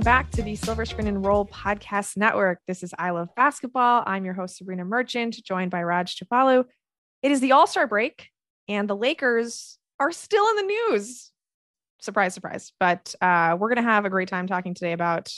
[0.00, 2.60] Welcome back to the Silver Screen and Roll Podcast Network.
[2.66, 4.02] This is I Love Basketball.
[4.06, 6.64] I'm your host, Sabreena Merchant, joined by Raj Tupalu.
[7.22, 8.30] It is the All Star break,
[8.66, 11.30] and the Lakers are still in the news.
[12.00, 12.72] Surprise, surprise.
[12.80, 15.30] But uh, we're going to have a great time talking today about,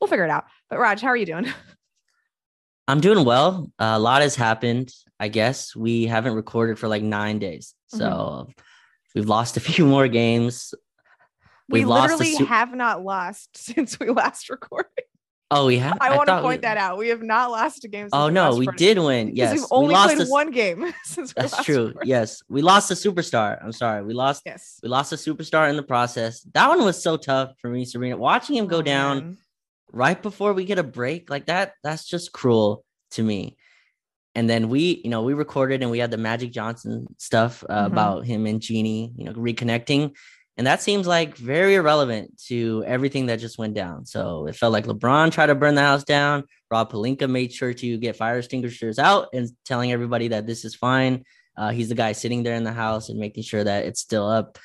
[0.00, 0.44] we'll figure it out.
[0.70, 1.48] But Raj, how are you doing?
[2.86, 3.68] I'm doing well.
[3.80, 4.94] Uh, a lot has happened.
[5.18, 7.74] I guess we haven't recorded for like nine days.
[7.88, 8.52] So mm-hmm.
[9.16, 10.72] we've lost a few more games.
[11.68, 14.90] We've we literally su- have not lost since we last recorded.
[15.50, 15.98] Oh, we have.
[16.00, 16.62] I, I want to point we...
[16.62, 16.98] that out.
[16.98, 18.08] We have not lost a game.
[18.12, 19.36] oh no, we did win.
[19.36, 20.30] Yes, we've only we played a...
[20.30, 21.32] one game since.
[21.32, 21.88] That's true.
[21.88, 22.08] Recorded.
[22.08, 23.62] Yes, we lost a superstar.
[23.62, 24.42] I'm sorry, we lost.
[24.44, 26.40] Yes, we lost a superstar in the process.
[26.54, 28.18] That one was so tough for me, Sabreena.
[28.18, 29.36] Watching him go oh, down man.
[29.92, 33.56] right before we get a break like that, that's just cruel to me.
[34.34, 37.84] And then we, you know, we recorded and we had the Magic Johnson stuff uh,
[37.84, 37.92] mm-hmm.
[37.92, 40.14] about him and Jeanie, you know, reconnecting.
[40.56, 44.06] And that seems like very irrelevant to everything that just went down.
[44.06, 46.44] So it felt like LeBron tried to burn the house down.
[46.70, 50.74] Rob Pelinka made sure to get fire extinguishers out and telling everybody that this is
[50.74, 51.24] fine.
[51.56, 54.28] Uh, he's the guy sitting there in the house and making sure that it's still
[54.28, 54.58] up.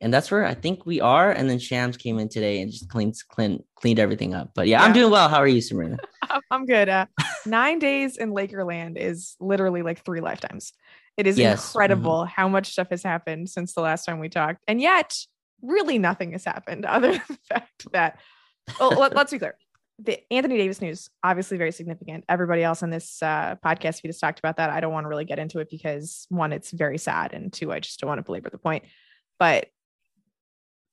[0.00, 1.30] And that's where I think we are.
[1.30, 4.50] And then Shams came in today and just cleaned cleaned cleaned everything up.
[4.54, 4.84] But yeah, yeah.
[4.84, 5.28] I'm doing well.
[5.28, 5.98] How are you, Sabreena?
[6.50, 6.88] I'm good.
[6.88, 7.06] Uh,
[7.46, 10.72] nine days in Lakerland is literally like three lifetimes.
[11.16, 11.72] It is yes.
[11.72, 12.32] incredible mm-hmm.
[12.34, 14.62] how much stuff has happened since the last time we talked.
[14.68, 15.16] And yet,
[15.62, 18.20] really nothing has happened other than the fact that,
[18.78, 19.56] well, let, us be clear.
[19.98, 22.24] The Anthony Davis news, obviously very significant.
[22.28, 24.68] Everybody else on this uh, podcast we just talked about that.
[24.68, 27.32] I don't want to really get into it because one, it's very sad.
[27.32, 28.84] And two, I just don't want to belabor the point.
[29.38, 29.68] But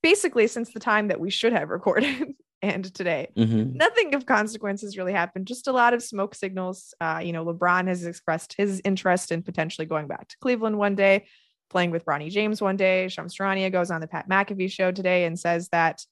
[0.02, 2.34] basically, since the time that we should have recorded,
[2.64, 3.28] and today.
[3.36, 3.76] Mm-hmm.
[3.76, 6.94] Nothing of consequences really happened, just a lot of smoke signals.
[7.00, 10.94] Uh, you know, LeBron has expressed his interest in potentially going back to Cleveland one
[10.94, 11.26] day,
[11.70, 13.08] playing with Bronny James one day.
[13.08, 16.04] Shams Charania goes on the Pat McAfee show today and says that,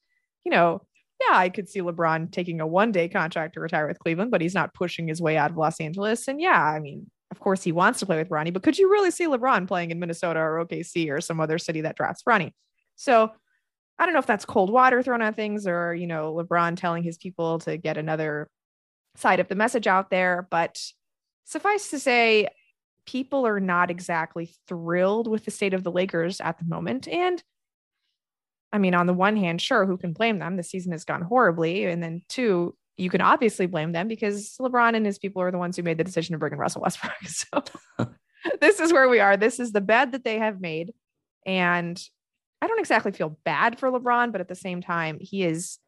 [0.45, 0.83] you know,
[1.21, 4.41] yeah, I could see LeBron taking a one day contract to retire with Cleveland, but
[4.41, 6.27] he's not pushing his way out of Los Angeles.
[6.29, 8.91] And yeah, I mean, of course, he wants to play with Bronny, but could you
[8.91, 12.53] really see LeBron playing in Minnesota or OKC or some other city that drafts Bronny?
[12.97, 13.33] So
[14.03, 17.05] I don't know if that's cold water thrown on things or, you know, LeBron telling
[17.05, 18.49] his people to get another
[19.15, 20.49] side of the message out there.
[20.51, 20.83] But
[21.45, 22.49] suffice to say,
[23.07, 27.07] people are not exactly thrilled with the state of the Lakers at the moment.
[27.07, 27.41] And
[28.73, 30.57] I mean, on the one hand, sure, who can blame them?
[30.57, 31.85] The season has gone horribly.
[31.85, 35.59] And then two, you can obviously blame them because LeBron and his people are the
[35.59, 37.13] ones who made the decision to bring in Russell Westbrook.
[37.25, 37.63] So
[38.61, 39.37] this is where we are.
[39.37, 40.93] This is the bed that they have made.
[41.47, 42.03] And
[42.63, 45.79] I don't exactly feel bad for LeBron, but at the same time, he is,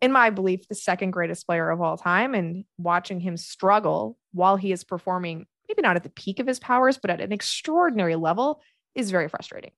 [0.00, 2.34] in my belief, the second greatest player of all time.
[2.34, 6.58] And watching him struggle while he is performing, maybe not at the peak of his
[6.58, 8.62] powers, but at an extraordinary level,
[8.94, 9.72] is very frustrating.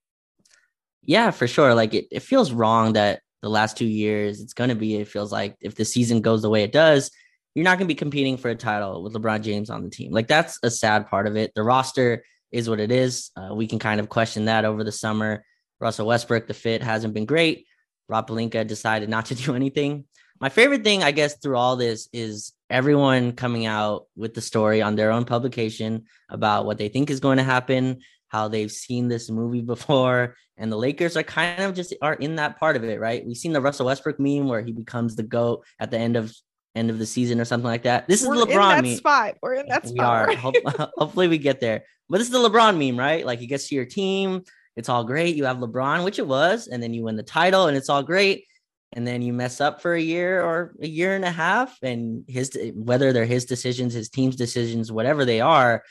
[1.02, 1.74] Yeah, for sure.
[1.74, 5.08] Like it, it feels wrong that the last two years, it's going to be, it
[5.08, 7.10] feels like if the season goes the way it does,
[7.56, 10.12] you're not going to be competing for a title with LeBron James on the team.
[10.12, 11.52] Like that's a sad part of it.
[11.56, 12.22] The roster
[12.52, 13.32] is what it is.
[13.36, 15.42] Uh, we can kind of question that over the summer.
[15.80, 17.66] Russell Westbrook, the fit hasn't been great.
[18.08, 20.04] Rob Pelinka decided not to do anything.
[20.40, 24.82] My favorite thing, I guess, through all this is everyone coming out with the story
[24.82, 29.08] on their own publication about what they think is going to happen, how they've seen
[29.08, 32.84] this movie before, and the Lakers are kind of just are in that part of
[32.84, 33.24] it, right?
[33.26, 36.34] We've seen the Russell Westbrook meme where he becomes the goat at the end of
[36.74, 38.06] end of the season or something like that.
[38.06, 38.96] This We're is LeBron in meme.
[38.96, 39.34] Spot.
[39.42, 40.28] We're in that we spot.
[40.28, 40.38] We are.
[40.38, 40.54] Hope,
[40.98, 41.84] hopefully, we get there.
[42.08, 43.24] But this is the LeBron meme, right?
[43.24, 44.44] Like he gets to your team,
[44.76, 45.36] it's all great.
[45.36, 48.02] You have LeBron, which it was, and then you win the title, and it's all
[48.02, 48.44] great.
[48.92, 52.24] And then you mess up for a year or a year and a half, and
[52.28, 55.82] his whether they're his decisions, his team's decisions, whatever they are,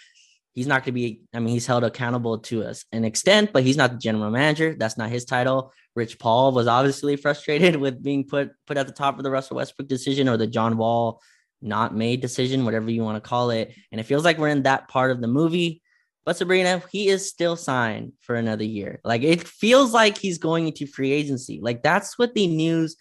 [0.54, 1.22] he's not going to be.
[1.34, 4.76] I mean, he's held accountable to us an extent, but he's not the general manager.
[4.78, 5.74] That's not his title.
[5.96, 9.58] Rich Paul was obviously frustrated with being put put at the top of the Russell
[9.58, 11.22] Westbrook decision or the John Wall
[11.62, 13.74] not made decision, whatever you want to call it.
[13.92, 15.82] And it feels like we're in that part of the movie
[16.26, 19.00] but Sabreena, he is still signed for another year.
[19.04, 21.60] Like it feels like he's going into free agency.
[21.62, 22.96] Like that's what the news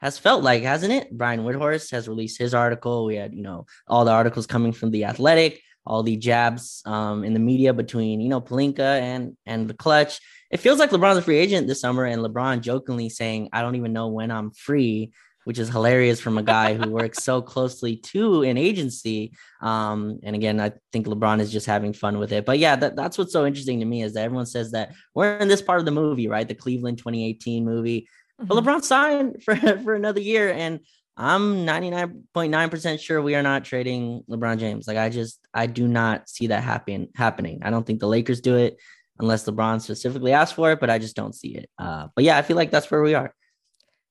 [0.00, 1.10] has felt like, hasn't it?
[1.10, 3.04] Brian Windhorst has released his article.
[3.04, 7.24] We had, you know, all the articles coming from the Athletic, all the jabs um,
[7.24, 10.20] in the media between, you know, Pelinka and and the Klutch.
[10.50, 13.76] It feels like LeBron's a free agent this summer, and LeBron jokingly saying, "I don't
[13.76, 15.12] even know when I'm free."
[15.50, 19.32] Which is hilarious from a guy who works so closely to an agency.
[19.60, 22.46] Um, and again, I think LeBron is just having fun with it.
[22.46, 25.38] But yeah, that, that's what's so interesting to me is that everyone says that we're
[25.38, 26.46] in this part of the movie, right?
[26.46, 28.02] The Cleveland 2018 movie.
[28.40, 28.46] Mm-hmm.
[28.46, 30.52] But LeBron signed for, for another year.
[30.52, 30.78] And
[31.16, 34.86] I'm 99.9% sure we are not trading LeBron James.
[34.86, 37.58] Like I just I do not see that happen happening.
[37.62, 38.78] I don't think the Lakers do it
[39.18, 41.68] unless LeBron specifically asks for it, but I just don't see it.
[41.76, 43.34] Uh, but yeah, I feel like that's where we are.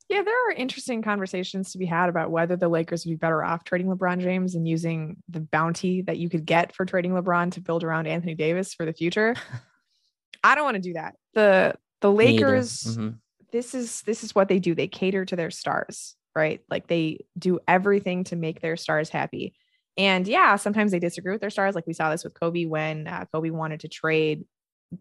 [0.09, 3.43] Yeah, there are interesting conversations to be had about whether the Lakers would be better
[3.43, 7.51] off trading LeBron James and using the bounty that you could get for trading LeBron
[7.51, 9.35] to build around Anthony Davis for the future.
[10.43, 11.15] I don't want to do that.
[11.35, 13.09] The the Lakers mm-hmm.
[13.51, 14.73] this is this is what they do.
[14.73, 16.61] They cater to their stars, right?
[16.71, 19.53] Like they do everything to make their stars happy.
[19.95, 21.75] And yeah, sometimes they disagree with their stars.
[21.75, 24.45] Like we saw this with Kobe when uh, Kobe wanted to trade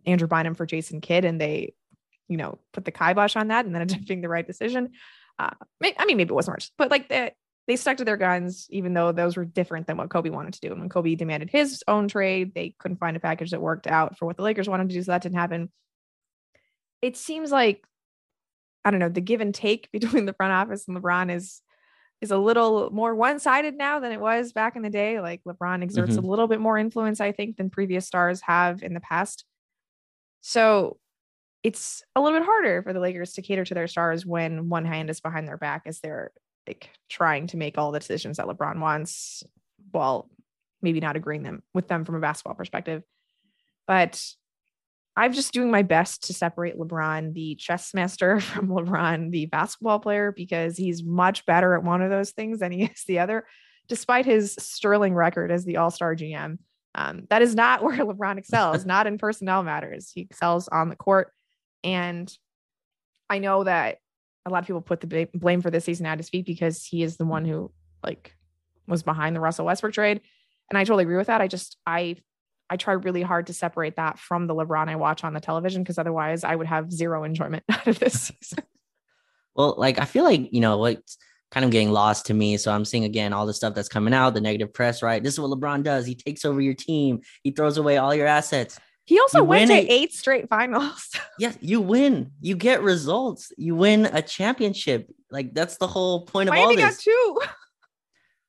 [0.04, 1.72] Andrew Bynum for Jason Kidd and they
[2.28, 4.92] you know, put the kibosh on that and then being the right decision.
[5.38, 5.50] Uh,
[5.82, 7.32] I mean, maybe it wasn't much, but like they,
[7.68, 10.60] they stuck to their guns, even though those were different than what Kobe wanted to
[10.60, 10.72] do.
[10.72, 14.18] And when Kobe demanded his own trade, they couldn't find a package that worked out
[14.18, 15.02] for what the Lakers wanted to do.
[15.02, 15.70] So that didn't happen.
[17.02, 17.84] It seems like,
[18.84, 21.62] I don't know, the give and take between the front office and LeBron is
[22.20, 25.20] is a little more one-sided now than it was back in the day.
[25.20, 26.24] Like LeBron exerts mm-hmm.
[26.24, 29.44] a little bit more influence, I think, than previous stars have in the past.
[30.40, 30.98] So
[31.62, 34.84] it's a little bit harder for the Lakers to cater to their stars when one
[34.84, 36.32] hand is behind their back as they're
[36.66, 39.42] like trying to make all the decisions that LeBron wants
[39.90, 40.30] while
[40.82, 43.02] maybe not agreeing them with them from a basketball perspective.
[43.86, 44.22] But
[45.16, 49.98] I'm just doing my best to separate LeBron, the chess master, from LeBron, the basketball
[49.98, 53.44] player, because he's much better at one of those things than he is the other,
[53.88, 56.58] despite his sterling record as the all star GM.
[56.94, 60.12] Um, that is not where LeBron excels, not in personnel matters.
[60.14, 61.32] He excels on the court.
[61.84, 62.32] And
[63.30, 63.98] I know that
[64.46, 67.02] a lot of people put the blame for this season at his feet because he
[67.02, 67.70] is the one who
[68.02, 68.34] like
[68.86, 70.20] was behind the Russell Westbrook trade.
[70.70, 71.40] And I totally agree with that.
[71.40, 72.16] I just I
[72.70, 75.82] I try really hard to separate that from the LeBron I watch on the television
[75.82, 78.64] because otherwise I would have zero enjoyment out of this season.
[79.54, 81.18] Well, like I feel like, you know, what's
[81.50, 82.56] kind of getting lost to me.
[82.58, 85.22] So I'm seeing again all the stuff that's coming out, the negative press, right?
[85.22, 86.06] This is what LeBron does.
[86.06, 88.78] He takes over your team, he throws away all your assets.
[89.08, 91.08] He also you went to a, eight straight finals.
[91.38, 92.30] yes, you win.
[92.42, 93.52] You get results.
[93.56, 95.10] You win a championship.
[95.30, 96.96] Like that's the whole point of Miami all this.
[96.96, 97.38] Got two.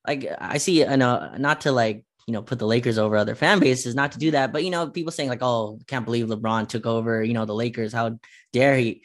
[0.06, 3.34] Like I see, I know not to like you know put the Lakers over other
[3.34, 6.26] fan bases, not to do that, but you know people saying like, oh, can't believe
[6.26, 7.22] LeBron took over.
[7.22, 7.94] You know the Lakers.
[7.94, 8.18] How
[8.52, 9.02] dare he?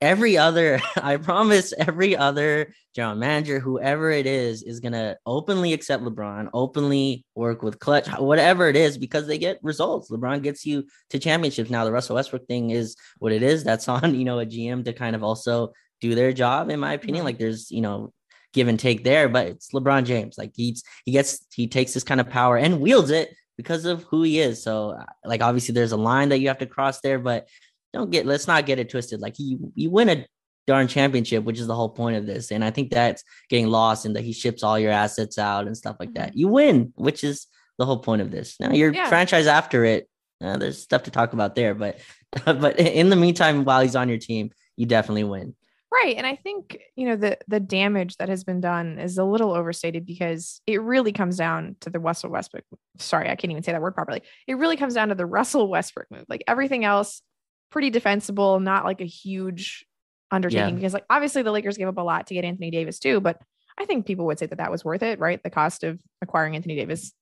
[0.00, 6.02] Every other, I promise, every other general manager, whoever it is, is gonna openly accept
[6.02, 10.10] LeBron, openly work with Klutch, whatever it is, because they get results.
[10.10, 11.70] LeBron gets you to championships.
[11.70, 13.62] Now the Russell Westbrook thing is what it is.
[13.64, 16.94] That's on you know a GM to kind of also do their job, in my
[16.94, 17.24] opinion.
[17.24, 18.12] Like there's you know
[18.52, 20.36] give and take there, but it's LeBron James.
[20.38, 24.04] Like he's he gets he takes this kind of power and wields it because of
[24.04, 24.62] who he is.
[24.62, 27.46] So uh, like obviously there's a line that you have to cross there, but
[27.92, 29.20] don't get let's not get it twisted.
[29.20, 30.26] Like you you win a
[30.66, 32.52] darn championship, which is the whole point of this.
[32.52, 35.76] And I think that's getting lost in that he ships all your assets out and
[35.76, 36.30] stuff like that.
[36.30, 36.38] Mm-hmm.
[36.38, 37.46] You win, which is
[37.78, 38.58] the whole point of this.
[38.60, 39.08] Now your yeah.
[39.08, 40.08] franchise after it,
[40.42, 41.98] uh, there's stuff to talk about there, but
[42.44, 45.54] but in the meantime, while he's on your team, you definitely win.
[45.92, 46.16] Right.
[46.16, 49.52] And I think, you know, the the damage that has been done is a little
[49.52, 52.64] overstated because it really comes down to the Russell Westbrook.
[52.98, 54.22] Sorry, I can't even say that word properly.
[54.46, 56.26] It really comes down to the Russell Westbrook move.
[56.28, 57.22] Like everything else
[57.70, 59.86] pretty defensible, not like a huge
[60.30, 60.74] undertaking yeah.
[60.74, 63.40] because like obviously the Lakers gave up a lot to get Anthony Davis too, but
[63.78, 65.42] I think people would say that that was worth it, right?
[65.42, 67.12] The cost of acquiring Anthony Davis.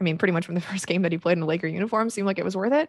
[0.00, 2.10] I mean, pretty much from the first game that he played in a Laker uniform
[2.10, 2.88] seemed like it was worth it.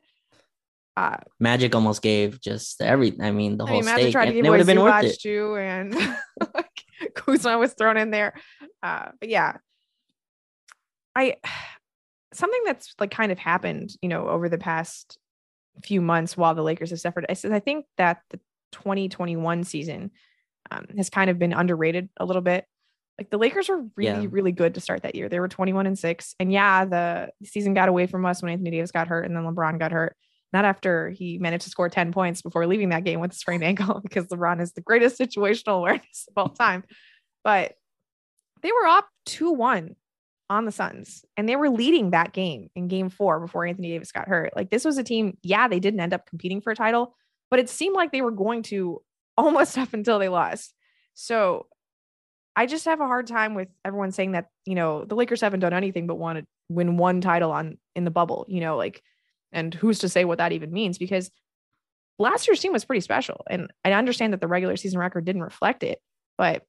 [0.98, 3.16] Uh, Magic almost gave just every.
[3.22, 5.04] I mean, the I whole mean, Magic tried to give it would have been worth
[5.04, 5.96] it too, and
[6.54, 6.84] like,
[7.16, 8.34] Kuzma was thrown in there.
[8.84, 9.58] Uh, but yeah,
[11.16, 11.38] I
[12.34, 15.18] something that's like kind of happened, you know, over the past
[15.84, 17.26] few months while the Lakers have suffered.
[17.30, 18.40] I said I think that the
[18.72, 20.12] 2021 season
[20.72, 22.66] um, has kind of been underrated a little bit.
[23.18, 24.30] Like the Lakers were really, yeah.
[24.32, 25.28] really good to start that year.
[25.28, 26.36] They were 21 and six.
[26.40, 29.44] And yeah, the season got away from us when Anthony Davis got hurt and then
[29.44, 30.16] LeBron got hurt.
[30.54, 33.64] Not after he managed to score 10 points before leaving that game with a sprained
[33.64, 36.84] ankle, because LeBron is the greatest situational awareness of all time.
[37.44, 37.74] But
[38.62, 39.96] they were up 2 1
[40.50, 44.12] on the Suns and they were leading that game in game four before Anthony Davis
[44.12, 44.56] got hurt.
[44.56, 47.16] Like this was a team, yeah, they didn't end up competing for a title,
[47.52, 49.02] but it seemed like they were going to
[49.38, 50.74] almost up until they lost.
[51.14, 51.68] So
[52.56, 55.62] I just have a hard time with everyone saying that, you know, the Lakers haven't
[55.62, 59.02] done anything but want to win one title on in the bubble, you know, like,
[59.52, 60.98] and who's to say what that even means?
[60.98, 61.32] Because
[62.18, 63.44] last year's team was pretty special.
[63.50, 66.00] And I understand that the regular season record didn't reflect it,
[66.38, 66.64] but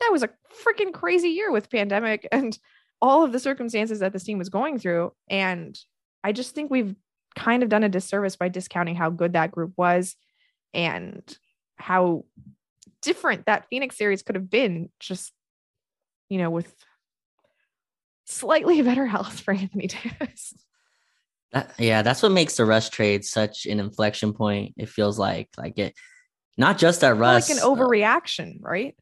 [0.00, 0.30] that was a
[0.64, 2.58] freaking crazy year with pandemic and
[3.00, 5.12] all of the circumstances that this team was going through.
[5.28, 5.78] And
[6.24, 6.94] I just think we've
[7.34, 10.16] kind of done a disservice by discounting how good that group was
[10.72, 11.22] and
[11.76, 12.24] how
[13.02, 15.32] different that Phoenix series could have been just,
[16.28, 16.74] you know, with
[18.24, 20.54] slightly better health for Anthony Davis.
[21.52, 24.74] That, yeah, that's what makes the rush trade such an inflection point.
[24.76, 25.94] It feels like like it
[26.58, 27.48] Not just that Russ.
[27.48, 28.96] Like an overreaction, right?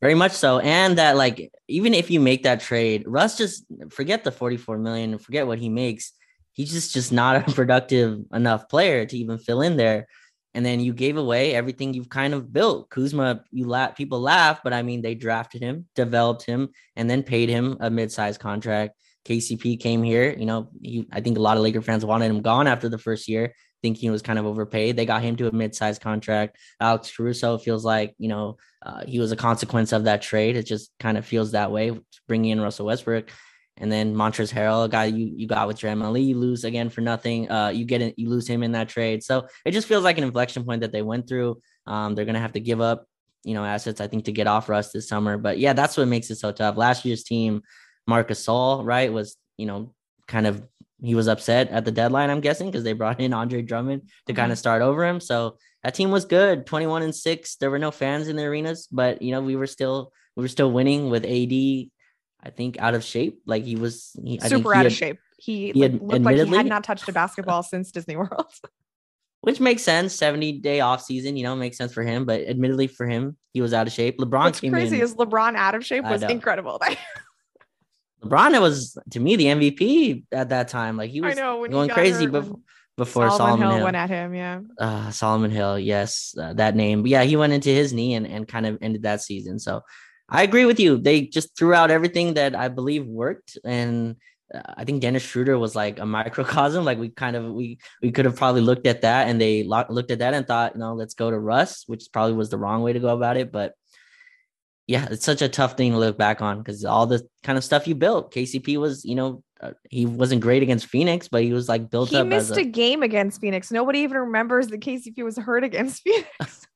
[0.00, 0.60] Very much so.
[0.60, 5.18] And that like even if you make that trade, Russ just forget the 44 million,
[5.18, 6.12] forget what he makes.
[6.52, 10.06] He's just just not a productive enough player to even fill in there.
[10.52, 12.90] And then you gave away everything you've kind of built.
[12.90, 17.22] Kuzma, you laugh, people laugh, but I mean they drafted him, developed him, and then
[17.22, 18.96] paid him a mid-sized contract.
[19.26, 20.34] KCP came here.
[20.36, 22.98] You know, he, I think a lot of Laker fans wanted him gone after the
[22.98, 24.96] first year thinking he was kind of overpaid.
[24.96, 26.58] They got him to a mid-sized contract.
[26.80, 30.56] Alex Caruso feels like you know uh, he was a consequence of that trade.
[30.56, 31.98] It just kind of feels that way.
[32.28, 33.30] Bringing in Russell Westbrook,
[33.76, 36.90] and then Montrezl Harrell, a guy you you got with Jeremy Lee, you lose again
[36.90, 37.50] for nothing.
[37.50, 39.22] Uh, you get it, you lose him in that trade.
[39.22, 41.60] So it just feels like an inflection point that they went through.
[41.86, 43.06] Um, they're gonna have to give up,
[43.42, 45.38] you know, assets I think to get off Russ this summer.
[45.38, 46.76] But yeah, that's what makes it so tough.
[46.76, 47.62] Last year's team,
[48.06, 49.94] Marcus Gasol, right, was you know
[50.28, 50.62] kind of
[51.02, 54.32] he was upset at the deadline, I'm guessing, because they brought in Andre Drummond to
[54.32, 54.40] mm-hmm.
[54.40, 55.20] kind of start over him.
[55.20, 57.56] So that team was good, 21 and six.
[57.56, 60.48] There were no fans in the arenas, but you know, we were still we were
[60.48, 61.30] still winning with AD,
[62.42, 63.40] I think, out of shape.
[63.46, 65.18] Like he was he, super out had, of shape.
[65.38, 68.46] He, he had, looked like he had not touched a basketball since Disney World.
[69.42, 70.14] Which makes sense.
[70.14, 72.26] 70 day off season, you know, makes sense for him.
[72.26, 74.18] But admittedly for him, he was out of shape.
[74.18, 76.78] LeBron What's crazy in, is LeBron out of shape was incredible.
[78.22, 80.96] LeBron was to me the MVP at that time.
[80.96, 82.58] Like he was know, going crazy before
[83.00, 84.34] before Solomon, Solomon Hill, Hill, went at him.
[84.34, 84.60] Yeah.
[84.78, 87.00] Uh, Solomon Hill, yes, uh, that name.
[87.00, 89.58] But yeah, he went into his knee and, and kind of ended that season.
[89.58, 89.82] So
[90.28, 90.98] I agree with you.
[90.98, 94.16] They just threw out everything that I believe worked, and
[94.54, 96.84] uh, I think Dennis Schroeder was like a microcosm.
[96.84, 99.86] Like we kind of we we could have probably looked at that, and they lo-
[99.88, 102.82] looked at that and thought, no, let's go to Russ, which probably was the wrong
[102.82, 103.72] way to go about it, but
[104.90, 107.62] yeah, it's such a tough thing to look back on because all the kind of
[107.62, 108.34] stuff you built.
[108.34, 112.08] KCP was, you know, uh, he wasn't great against Phoenix, but he was like built
[112.08, 112.24] he up.
[112.24, 113.70] He missed a, a, game against Phoenix.
[113.70, 116.66] Nobody even remembers that KCP was hurt against Phoenix.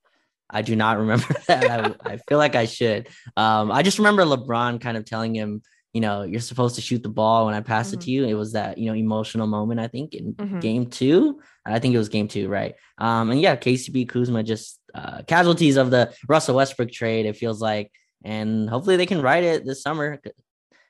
[0.48, 1.68] I do not remember that.
[1.68, 3.08] I, I, feel like I should.
[3.36, 7.02] Um, I just remember LeBron kind of telling him, you know, you're supposed to shoot
[7.02, 7.98] the ball when I pass mm-hmm.
[7.98, 8.24] it to you.
[8.26, 10.60] It was that, you know, emotional moment, I think, in mm-hmm.
[10.60, 11.40] game two.
[11.66, 12.76] I think it was game two, right?
[12.96, 17.26] Um, and yeah, KCP Kuzma just uh, casualties of the Russell Westbrook trade.
[17.26, 17.90] It feels like
[18.24, 20.20] and hopefully they can write it this summer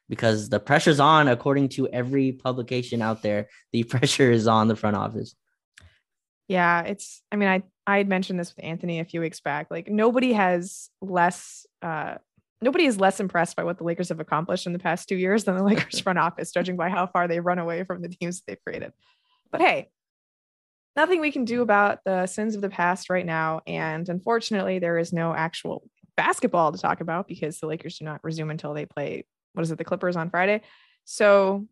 [0.09, 3.49] because the pressure's on according to every publication out there.
[3.73, 5.35] The pressure is on the front office.
[6.47, 9.69] Yeah it's i mean i i had mentioned this with anthony a few weeks back.
[9.71, 12.17] Like nobody has less uh
[12.61, 15.45] nobody is less impressed by what the lakers have accomplished in the past two years
[15.45, 18.43] than the lakers front office judging by how far they've run away from the teams
[18.47, 18.93] they've created.
[19.50, 19.91] But hey
[20.97, 24.99] nothing we can do about the sins of the past right now and unfortunately there
[24.99, 25.83] is no actual
[26.16, 29.71] basketball to talk about because the Lakers do not resume until they play, what is
[29.71, 30.62] it, the Clippers on Friday.
[31.04, 31.66] So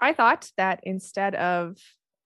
[0.00, 1.76] I thought that instead of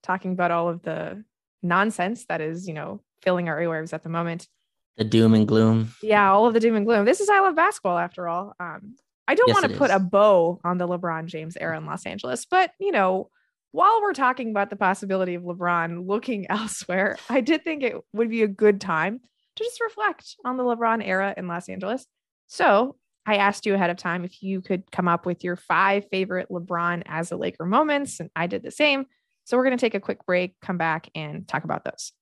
[0.03, 1.25] talking about all of the
[1.63, 4.49] nonsense that is, you know, filling our airwaves at the moment,
[4.97, 5.93] the doom and gloom.
[6.03, 7.05] Yeah, all of the doom and gloom.
[7.05, 8.55] This is I love basketball after all.
[8.61, 8.95] Um,
[9.27, 9.97] I don't yes, want to put is.
[9.97, 13.31] a bow on the LeBron James era in Los Angeles, but you know,
[13.73, 18.31] while we're talking about the possibility of LeBron looking elsewhere, I did think it would
[18.31, 19.21] be a good time
[19.57, 22.07] to just reflect on the LeBron era in Los Angeles.
[22.47, 22.97] So
[23.27, 26.49] I asked you ahead of time if you could come up with your five favorite
[26.51, 29.07] LeBron as a Laker moments, and I did the same.
[29.45, 32.13] So we're going to take a quick break, come back, and talk about those.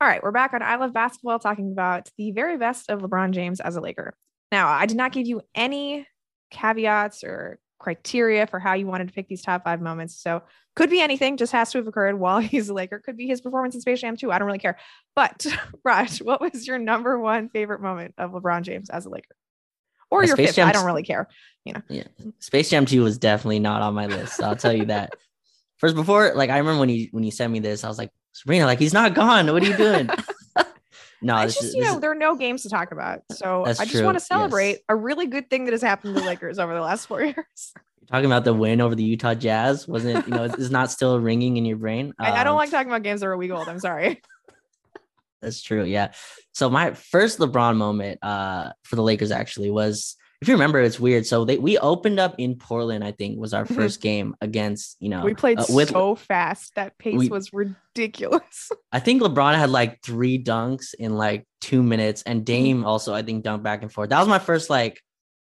[0.00, 3.32] All right, we're back on I Love Basketball talking about the very best of LeBron
[3.32, 4.14] James as a Laker.
[4.52, 6.06] Now, I did not give you any
[6.50, 10.20] caveats or criteria for how you wanted to pick these top five moments.
[10.20, 10.42] So
[10.76, 12.98] could be anything, just has to have occurred while he's a Laker.
[12.98, 14.30] Could be his performance in Space Jam too.
[14.32, 14.78] I don't really care.
[15.14, 15.46] But
[15.84, 19.34] Raj, what was your number one favorite moment of LeBron James as a Laker?
[20.10, 20.56] Or your Space fifth?
[20.56, 21.28] Jam, I don't really care.
[21.64, 21.82] You know.
[21.88, 22.04] Yeah.
[22.38, 24.42] Space Jam 2 was definitely not on my list.
[24.42, 25.12] I'll tell you that.
[25.76, 28.10] First, before, like I remember when you when you sent me this, I was like,
[28.34, 29.52] Sabreena, like he's not gone.
[29.52, 30.08] What are you doing?
[31.20, 33.22] No, it's just, you know, is, there are no games to talk about.
[33.32, 34.04] So I just true.
[34.04, 34.80] want to celebrate yes.
[34.88, 37.34] a really good thing that has happened to the Lakers over the last four years
[37.36, 40.90] You're talking about the win over the Utah Jazz wasn't, it, you know, is not
[40.90, 42.12] still ringing in your brain.
[42.18, 43.68] I, I, don't um, like talking about games that are a week old.
[43.68, 44.22] I'm sorry.
[45.42, 45.84] That's true.
[45.84, 46.12] Yeah.
[46.52, 51.00] So my first LeBron moment uh, for the Lakers actually was, if you remember, it's
[51.00, 51.26] weird.
[51.26, 53.02] So they we opened up in Portland.
[53.02, 53.74] I think was our mm-hmm.
[53.74, 56.74] first game against you know we played uh, with, so fast.
[56.76, 58.70] That pace we, was ridiculous.
[58.92, 62.44] I think LeBron had like three dunks in like two minutes, and mm-hmm.
[62.44, 64.10] Dame also I think dunked back and forth.
[64.10, 65.00] That was my first like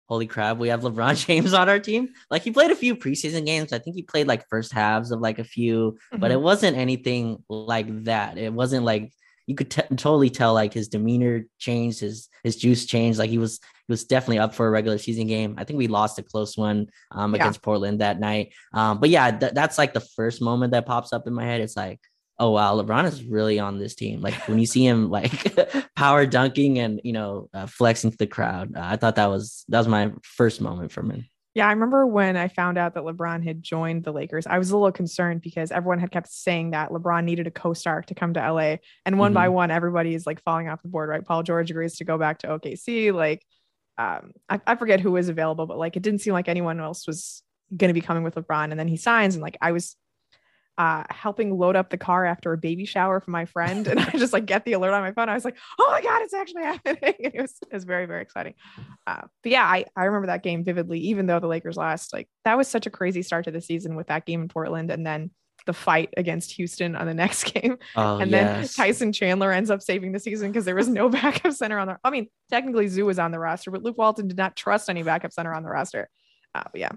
[0.08, 2.10] holy crap, we have LeBron James on our team.
[2.29, 3.74] Like he played a few preseason games.
[3.74, 6.20] I think he played like first halves of like a few, mm-hmm.
[6.20, 8.38] but it wasn't anything like that.
[8.38, 9.12] It wasn't like
[9.48, 13.18] you could t- totally tell like his demeanor changed, his his juice changed.
[13.18, 15.56] Like he was he was definitely up for a regular season game.
[15.58, 17.63] I think we lost a close one um, against yeah.
[17.63, 18.54] Portland that night.
[18.74, 21.62] Um, but yeah, th- that's like the first moment that pops up in my head.
[21.62, 22.00] It's like
[22.39, 24.22] oh wow, LeBron is really on this team.
[24.22, 25.56] Like when you see him like
[25.96, 29.66] power dunking and you know uh, flexing to the crowd, uh, I thought that was
[29.70, 31.25] that was my first moment from him.
[31.58, 34.70] Yeah, I remember when I found out that LeBron had joined the Lakers, I was
[34.70, 38.36] a little concerned because everyone had kept saying that LeBron needed a co-star to come
[38.36, 38.76] to LA.
[39.08, 39.34] And one mm-hmm.
[39.34, 41.26] by one, everybody is like falling off the board, right?
[41.26, 43.12] Paul George agrees to go back to OKC.
[43.12, 43.44] Like,
[43.98, 47.08] um, I, I forget who was available, but like it didn't seem like anyone else
[47.08, 47.42] was
[47.76, 48.70] going to be coming with LeBron.
[48.70, 49.96] And then he signs, and like I was
[50.77, 53.88] uh, helping load up the car after a baby shower for my friend.
[53.88, 55.29] And I just like get the alert on my phone.
[55.29, 56.98] I was like, oh my God, it's actually happening.
[57.01, 58.53] it was, it was very, very exciting.
[59.07, 62.13] Uh, but yeah, I, I remember that game vividly, even though the Lakers lost.
[62.13, 64.91] Like that was such a crazy start to the season with that game in Portland.
[64.91, 65.31] And then
[65.65, 67.77] the fight against Houston on the next game.
[67.96, 68.75] Oh, and then yes.
[68.75, 71.98] Tyson Chandler ends up saving the season because there was no backup center on the
[72.03, 75.03] I mean, technically Zoo was on the roster, but Luke Walton did not trust any
[75.03, 76.10] backup center on the roster.
[76.53, 76.91] Uh, but yeah,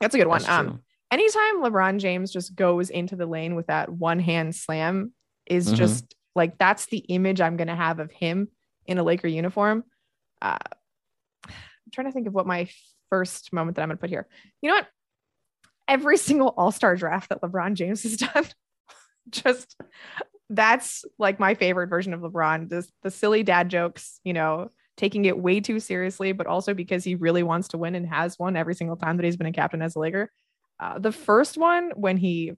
[0.00, 0.44] that's a good one.
[0.48, 5.12] Um, anytime LeBron James just goes into the lane with that one hand slam
[5.46, 5.76] is mm-hmm.
[5.76, 8.48] just like that's the image I'm gonna have of him
[8.86, 9.84] in a Laker uniform.
[10.42, 10.58] Uh,
[11.46, 12.68] I'm trying to think of what my
[13.10, 14.26] first moment that I'm gonna put here.
[14.60, 14.88] You know what?
[15.88, 18.46] Every single All Star draft that LeBron James has done,
[19.30, 19.76] just
[20.50, 22.68] that's like my favorite version of LeBron.
[22.68, 27.04] This the silly dad jokes, you know, taking it way too seriously, but also because
[27.04, 29.52] he really wants to win and has won every single time that he's been a
[29.52, 30.30] captain as a Laker.
[30.78, 32.52] Uh, the first one when he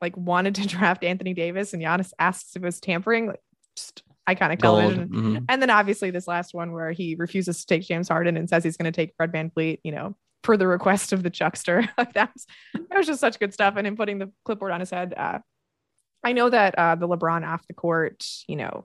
[0.00, 3.40] like wanted to draft Anthony Davis and Giannis asks if it was tampering, like
[3.76, 5.08] just iconic television.
[5.08, 5.44] Mm-hmm.
[5.48, 8.64] And then obviously this last one where he refuses to take James Harden and says
[8.64, 11.88] he's going to take Fred VanVleet, you know, per the request of the Chuckster.
[11.98, 13.74] like that was, that was just such good stuff.
[13.76, 15.14] And him putting the clipboard on his head.
[15.16, 15.38] Uh,
[16.24, 18.84] I know that uh, the LeBron off the court, you know,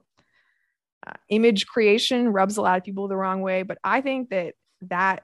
[1.05, 4.55] uh, image creation rubs a lot of people the wrong way, but I think that
[4.81, 5.23] that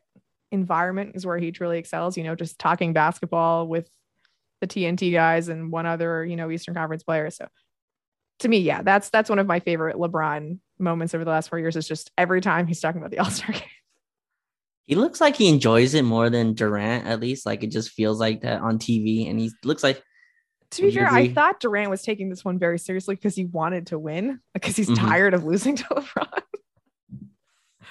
[0.54, 2.16] environment is where he truly excels.
[2.16, 3.90] You know, just talking basketball with
[4.62, 7.30] the TNT guys and one other, you know, Eastern Conference player.
[7.30, 7.48] So
[8.40, 11.60] to me, yeah, that's that's one of my favorite LeBron moments over the last four
[11.60, 11.76] years.
[11.76, 13.62] Is just every time he's talking about the All Star game.
[14.86, 17.46] He looks like he enjoys it more than Durant, at least.
[17.46, 20.02] Like it just feels like that on TV, and he looks like.
[20.72, 23.88] To be fair, I thought Durant was taking this one very seriously because he wanted
[23.88, 25.08] to win, because he's mm-hmm.
[25.08, 26.42] tired of losing to LeBron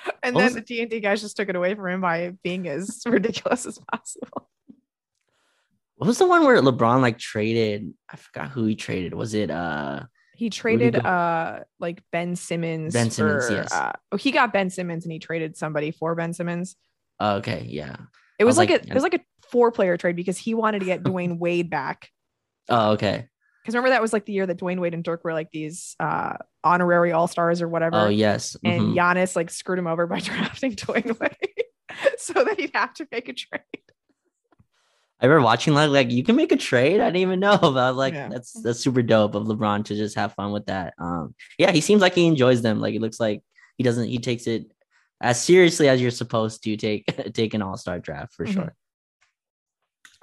[0.22, 3.66] and then the TNT guys just took it away from him by being as ridiculous
[3.66, 4.48] as possible.
[5.96, 7.92] What was the one where LeBron like traded?
[8.10, 9.14] I forgot who he traded.
[9.14, 12.92] Was it uh he traded uh like Ben Simmons.
[12.92, 13.72] Ben Simmons, for, yes.
[13.72, 16.76] Uh, oh, he got Ben Simmons and he traded somebody for Ben Simmons.
[17.20, 17.96] Uh, okay, yeah.
[18.38, 20.54] It was, was like, like, a it was like a four player trade because he
[20.54, 22.08] wanted to get Dwyane Wade back.
[22.68, 23.28] Oh, okay.
[23.62, 25.94] Because remember that was like the year that Dwyane Wade and Dirk were like these
[26.00, 27.96] uh honorary all stars or whatever.
[27.96, 28.56] Oh yes.
[28.64, 28.66] Mm-hmm.
[28.66, 31.64] And Giannis like screwed him over by drafting Dwyane Wade
[32.18, 33.62] so that he'd have to make a trade.
[35.20, 37.00] I remember watching like like you can make a trade.
[37.00, 38.28] I didn't even know, but like yeah.
[38.28, 40.94] that's that's super dope of LeBron to just have fun with that.
[40.98, 42.80] Um, yeah, he seems like he enjoys them.
[42.80, 43.42] Like it looks like
[43.78, 44.08] he doesn't.
[44.08, 44.72] He takes it
[45.20, 48.54] as seriously as you're supposed to take take an All Star draft for mm-hmm.
[48.54, 48.74] sure.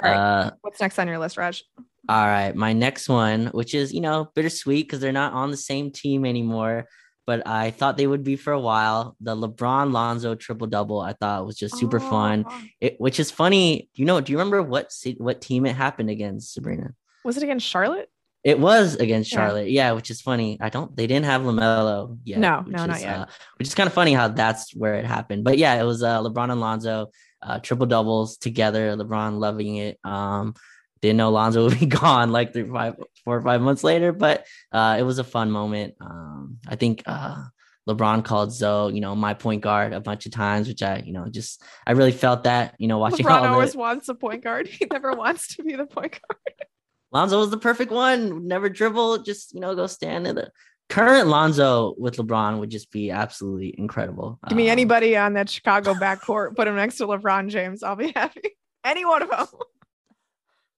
[0.03, 1.63] All right, uh, what's next on your list, Raj?
[2.07, 5.57] All right, my next one, which is you know bittersweet because they're not on the
[5.57, 6.87] same team anymore,
[7.27, 9.15] but I thought they would be for a while.
[9.21, 12.09] The LeBron Lonzo triple double, I thought was just super oh.
[12.09, 12.45] fun.
[12.79, 13.89] It, which is funny.
[13.93, 16.93] You know, do you remember what what team it happened against, Sabreena?
[17.23, 18.09] Was it against Charlotte?
[18.43, 19.89] It was against Charlotte, yeah.
[19.89, 19.91] yeah.
[19.91, 20.57] which is funny.
[20.61, 22.39] I don't, they didn't have Lamelo yet.
[22.39, 23.19] No, no, is, not yet.
[23.19, 23.25] Uh,
[23.57, 25.43] which is kind of funny how that's where it happened.
[25.43, 28.95] But yeah, it was uh, LeBron and Lonzo uh, triple doubles together.
[28.95, 29.99] LeBron loving it.
[30.05, 30.55] Um,
[31.01, 34.45] didn't know Lonzo would be gone like three, five, four or five months later, but
[34.71, 35.95] uh, it was a fun moment.
[36.01, 37.43] Um, I think uh,
[37.87, 41.13] LeBron called Zo, you know, my point guard a bunch of times, which I, you
[41.13, 43.25] know, just I really felt that, you know, watching.
[43.25, 44.67] LeBron always wants a point guard.
[44.79, 46.53] He never wants to be the point guard.
[47.11, 48.47] Lonzo was the perfect one.
[48.47, 50.51] Never dribble, just you know, go stand in the
[50.89, 54.39] current Lonzo with LeBron would just be absolutely incredible.
[54.47, 57.81] Give me um, anybody on that Chicago backcourt, put him next to LeBron James.
[57.81, 58.57] I'll be happy.
[58.83, 59.47] Any one of them.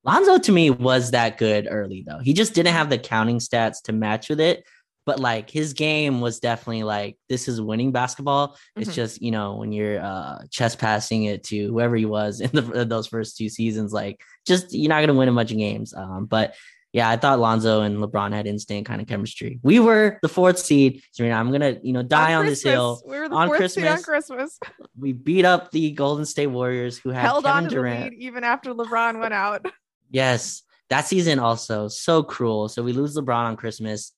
[0.04, 2.20] Lonzo to me was that good early though.
[2.20, 4.64] He just didn't have the counting stats to match with it.
[5.06, 8.50] But like his game was definitely like this is winning basketball.
[8.50, 8.82] Mm-hmm.
[8.82, 12.52] It's just you know when you're uh, chest passing it to whoever he was in,
[12.52, 15.94] the, those first two seasons, like just you're not gonna win a bunch of games.
[15.94, 16.56] Um, but
[16.94, 19.60] yeah, I thought Lonzo and LeBron had instant kind of chemistry.
[19.64, 21.02] We were the fourth seed.
[21.14, 23.02] Serena, I'm gonna, you know, die on, on this hill.
[23.06, 24.60] We were the on fourth Christmas, seed on Christmas.
[25.00, 28.00] We beat up the Golden State Warriors who had held Kevin on to Durant.
[28.00, 29.66] the lead even after LeBron went out.
[30.12, 32.68] Yes, that season also so cruel.
[32.68, 34.12] So we lose LeBron on Christmas,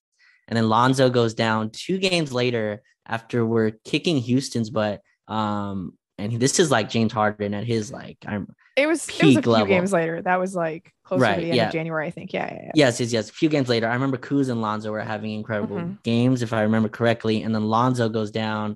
[0.48, 5.02] and then Lonzo goes down two games later after we're kicking Houston's butt.
[5.28, 9.38] Um, and this is like James Harden at his like I'm it was it was
[9.38, 9.68] a few level.
[9.68, 10.22] games later.
[10.22, 11.68] That was like closer right, to the end yeah.
[11.68, 12.34] of January, I think.
[12.34, 13.30] Yeah, yeah, yeah, Yes, yes, yes.
[13.30, 15.94] A few games later, I remember Kuz and Lonzo were having incredible mm-hmm.
[16.04, 17.44] games, if I remember correctly.
[17.44, 18.72] And then Lonzo goes down,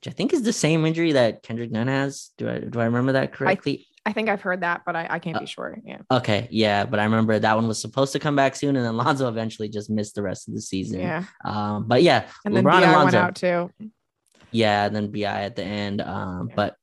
[0.00, 2.30] which I think is the same injury that Kendrick Nunn has.
[2.38, 3.86] Do I do I remember that correctly?
[4.10, 5.78] I, think I've heard that, but I, I can't uh, be sure.
[5.84, 5.98] Yeah.
[6.10, 6.48] Okay.
[6.50, 6.84] Yeah.
[6.84, 8.76] But I remember that one was supposed to come back soon.
[8.76, 11.00] And then Lonzo eventually just missed the rest of the season.
[11.00, 11.24] Yeah.
[11.44, 12.26] Um, but yeah.
[12.44, 13.70] And then LeBron and Lonzo, went out too.
[14.50, 14.86] Yeah.
[14.86, 16.00] And then BI at the end.
[16.00, 16.54] Um, yeah.
[16.56, 16.76] but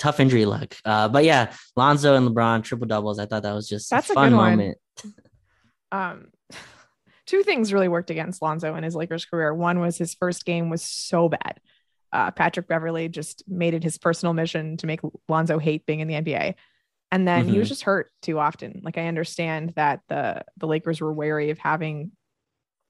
[0.00, 0.74] tough injury luck.
[0.84, 3.18] Uh, but yeah, Lonzo and LeBron triple doubles.
[3.18, 4.78] I thought that was just That's a fun moment.
[5.92, 6.28] um,
[7.26, 9.54] two things really worked against Lonzo in his Lakers career.
[9.54, 11.60] One was his first game was so bad.
[12.12, 16.08] Uh, Patrick Beverley just made it his personal mission to make Lonzo hate being in
[16.08, 16.54] the NBA.
[17.12, 17.52] And then mm-hmm.
[17.52, 17.72] he was mm-hmm.
[17.72, 18.80] just hurt too often.
[18.84, 22.12] Like I understand that the the Lakers were wary of having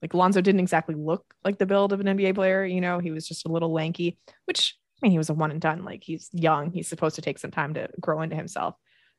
[0.02, 3.10] like Lonzo didn't exactly look like the build of an NBA player, you know, he
[3.10, 5.84] was just a little lanky, which I mean, he was a one and done.
[5.84, 6.70] Like he's young.
[6.70, 8.74] He's supposed to take some time to grow into himself.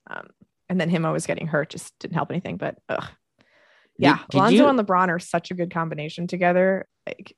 [0.10, 0.28] Um,
[0.70, 2.58] and then him always getting hurt just didn't help anything.
[2.58, 3.04] But ugh.
[3.98, 4.68] yeah, did, did Lonzo you...
[4.68, 6.88] and LeBron are such a good combination together.
[7.06, 7.36] Like,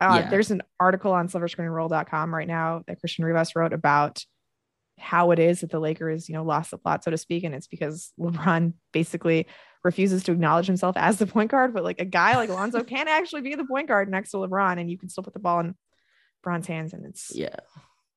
[0.00, 0.30] uh, yeah.
[0.30, 4.24] there's an article on silverscreenroll.com right now that Christian Rivas wrote about
[4.98, 7.44] how it is that the Lakers, you know, lost the plot, so to speak.
[7.44, 9.46] And it's because LeBron basically
[9.84, 11.74] refuses to acknowledge himself as the point guard.
[11.74, 14.80] But like a guy like Lonzo can actually be the point guard next to LeBron,
[14.80, 15.74] and you can still put the ball in
[16.42, 17.56] Bron's hands, and it's yeah.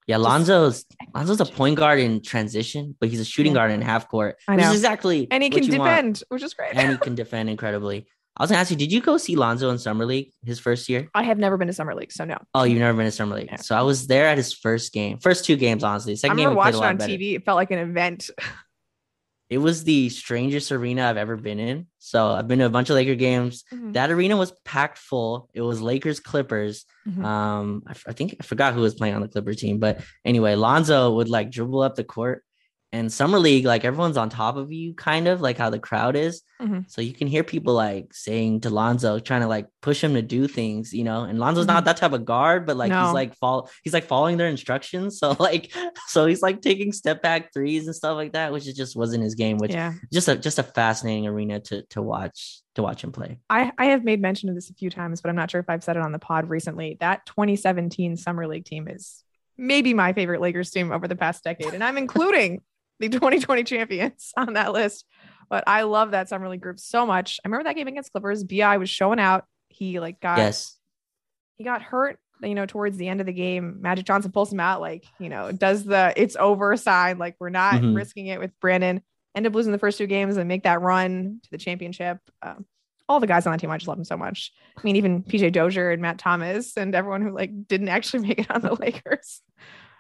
[0.08, 0.86] Yeah, Lonzo's
[1.16, 3.62] Lonzo's a point guard in transition, but he's a shooting yeah.
[3.62, 4.38] guard in half court.
[4.48, 6.24] I know exactly, and he can defend, want.
[6.30, 6.76] which is great.
[6.76, 8.06] and he can defend incredibly.
[8.38, 10.90] I was gonna ask you, did you go see Lonzo in summer league his first
[10.90, 11.10] year?
[11.14, 12.38] I have never been to summer league, so no.
[12.54, 13.50] Oh, you've never been to summer league.
[13.62, 16.16] So I was there at his first game, first two games, honestly.
[16.16, 17.14] Second I remember game, watching on better.
[17.14, 17.36] TV.
[17.36, 18.30] It felt like an event.
[19.50, 21.88] it was the strangest arena I've ever been in.
[22.00, 23.64] So I've been to a bunch of Laker games.
[23.74, 23.94] Mm-hmm.
[23.94, 25.50] That arena was packed full.
[25.54, 26.86] It was Lakers Clippers.
[27.08, 27.24] Mm-hmm.
[27.24, 30.56] Um, I, I, think I forgot who was playing on the Clipper team, but anyway,
[30.56, 32.44] Lonzo would like dribble up the court
[32.96, 36.16] and summer league like everyone's on top of you kind of like how the crowd
[36.16, 36.80] is mm-hmm.
[36.88, 40.22] so you can hear people like saying to lonzo trying to like push him to
[40.22, 41.74] do things you know and lonzo's mm-hmm.
[41.74, 43.04] not that type of guard but like no.
[43.04, 45.76] he's like fall he's like following their instructions so like
[46.08, 49.22] so he's like taking step back threes and stuff like that which is just wasn't
[49.22, 53.04] his game which yeah just a just a fascinating arena to to watch to watch
[53.04, 55.52] him play i i have made mention of this a few times but i'm not
[55.52, 59.26] sure if i've said it on the pod recently that 2017 summer league team is
[59.58, 61.74] maybe my favorite Lakers team over the past decade.
[61.74, 62.62] And I'm including
[63.00, 65.06] the 2020 champions on that list.
[65.50, 67.40] But I love that summer league group so much.
[67.44, 68.44] I remember that game against Clippers.
[68.44, 69.46] Bi was showing out.
[69.70, 70.78] He like got yes.
[71.58, 73.78] He got hurt, you know, towards the end of the game.
[73.82, 77.18] Magic Johnson pulls him out, like you know, does the it's over sign.
[77.18, 77.94] Like we're not mm-hmm.
[77.94, 79.02] risking it with Brandon.
[79.36, 82.20] End up losing the first two games and make that run to the championship.
[82.42, 82.66] Um,
[83.08, 84.52] all the guys on that team, I just love them so much.
[84.78, 88.40] I mean, even PJ Dozier and Matt Thomas and everyone who like didn't actually make
[88.40, 89.42] it on the Lakers.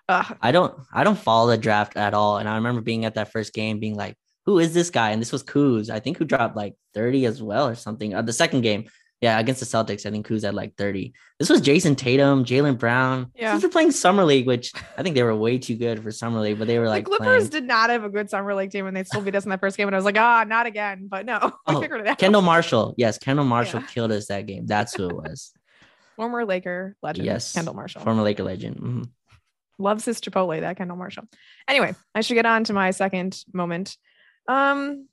[0.08, 2.38] I don't I don't follow the draft at all.
[2.38, 4.16] And I remember being at that first game being like,
[4.46, 5.12] who is this guy?
[5.12, 8.14] And this was Kuz, I think who dropped like 30 as well or something.
[8.14, 8.86] Uh, the second game,
[9.22, 11.14] yeah, against the Celtics, I think Kuz had like 30.
[11.40, 13.32] This was Jayson Tatum, Jaylen Brown.
[13.36, 13.56] Yeah.
[13.56, 16.40] These were playing summer league, which I think they were way too good for summer
[16.40, 17.50] league, but they were like the Clippers playing.
[17.50, 19.60] did not have a good summer league team and they still beat us in that
[19.60, 19.88] first game.
[19.88, 21.08] And I was like, ah, oh, not again.
[21.10, 22.20] But no, oh, figured it out.
[22.20, 22.94] Kendall Marshall.
[22.98, 23.88] Yes, Kendall Marshall yeah.
[23.88, 24.68] killed us that game.
[24.68, 25.52] That's who it was.
[26.16, 27.26] Former Laker legend.
[27.26, 27.54] Yes.
[27.54, 28.02] Kendall Marshall.
[28.02, 28.76] Former Laker legend.
[28.78, 29.04] Mm-hmm
[29.78, 31.26] loves his Chipotle, that Kendall Marshall.
[31.68, 33.98] Anyway, I should get on to my second moment.
[34.48, 35.08] Um,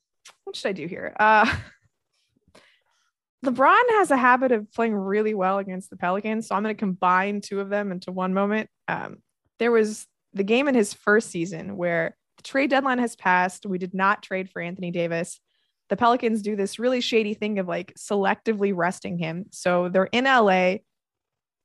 [0.45, 1.15] what should I do here?
[1.19, 1.53] Uh,
[3.45, 6.79] LeBron has a habit of playing really well against the Pelicans, so I'm going to
[6.79, 8.71] combine two of them into one moment.
[8.87, 9.17] Um,
[9.59, 13.67] there was the game in his first season where the trade deadline has passed.
[13.67, 15.41] We did not trade for Anthony Davis.
[15.89, 19.47] The Pelicans do this really shady thing of like selectively resting him.
[19.51, 20.77] So they're in LA.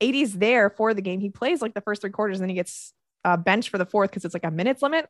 [0.02, 1.20] AD's there for the game.
[1.20, 3.86] He plays like the first three quarters, and then he gets uh, benched for the
[3.86, 5.10] fourth because it's like a minutes limit.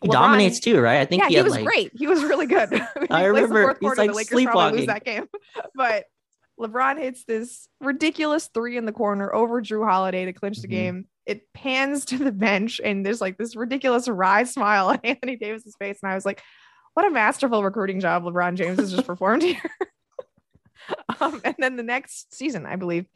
[0.00, 1.00] He LeBron, dominates too, right?
[1.00, 1.64] I think yeah, he, he was like...
[1.64, 1.90] great.
[1.94, 2.68] He was really good.
[3.10, 4.78] I remember he's quarter, like the Lakers sleepwalking.
[4.78, 5.28] lose that game,
[5.74, 6.04] but
[6.58, 10.76] LeBron hits this ridiculous three in the corner over Jrue Holiday to clinch the mm-hmm.
[10.76, 11.06] game.
[11.26, 15.76] It pans to the bench, and there's like this ridiculous wry smile on Anthony Davis's
[15.78, 16.42] face, and I was like,
[16.94, 19.70] "What a masterful recruiting job LeBron James has just performed here."
[21.20, 23.06] um, and then the next season, I believe,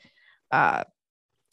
[0.53, 0.85] uh,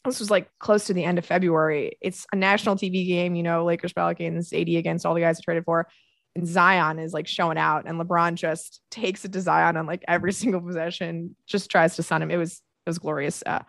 [0.06, 1.98] this was like close to the end of February.
[2.02, 5.42] It's a national TV game, you know, Lakers Pelicans, AD against all the guys I
[5.44, 5.88] traded for.
[6.36, 10.04] And Zion is like showing out, and LeBron just takes it to Zion on like
[10.08, 12.32] every single possession, just tries to sun him.
[12.32, 13.44] It was it was glorious.
[13.46, 13.64] Uh,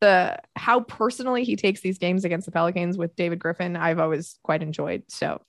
[0.00, 4.38] the how personally he takes these games against the Pelicans with David Griffin, I've always
[4.42, 5.04] quite enjoyed.
[5.08, 5.40] So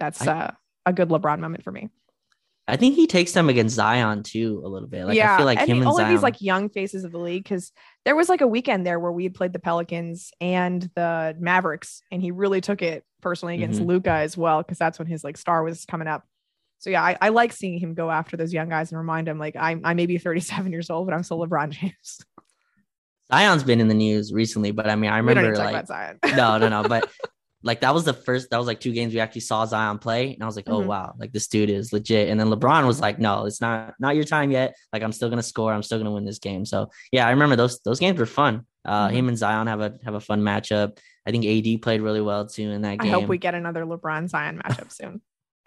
[0.00, 0.50] that's I, uh,
[0.86, 1.90] a good LeBron moment for me.
[2.72, 5.04] I think he takes them against Zion too a little bit.
[5.04, 6.08] Like yeah, I feel like and him and all Zion.
[6.08, 7.70] of these like young faces of the league because
[8.06, 12.02] there was like a weekend there where we had played the Pelicans and the Mavericks,
[12.10, 13.86] and he really took it personally against Mhm.
[13.88, 16.24] Luka as well because that's when his like star was coming up.
[16.78, 19.38] So yeah, I, I like seeing him go after those young guys and remind him
[19.38, 22.20] like I'm I may be 37 years old, but I'm still LeBron James.
[23.32, 25.74] Zion's been in the news recently, but I mean, I remember need to talk like
[25.74, 26.18] about Zion.
[26.36, 27.10] no, no, no, but
[27.62, 28.50] like that was the first.
[28.50, 30.80] That was like two games we actually saw Zion play, and I was like, oh
[30.80, 30.86] Mhm.
[30.86, 32.28] wow, like this dude is legit.
[32.28, 34.74] And then LeBron was like, no, it's not not your time yet.
[34.92, 35.72] Like I'm still gonna score.
[35.72, 36.64] I'm still gonna win this game.
[36.64, 38.66] So yeah, I remember those those games were fun.
[38.84, 39.12] Uh, Mhm.
[39.12, 40.98] him and Zion have a have a fun matchup.
[41.26, 43.14] I think AD played really well too in that game.
[43.14, 45.20] I hope we get another LeBron Zion matchup soon.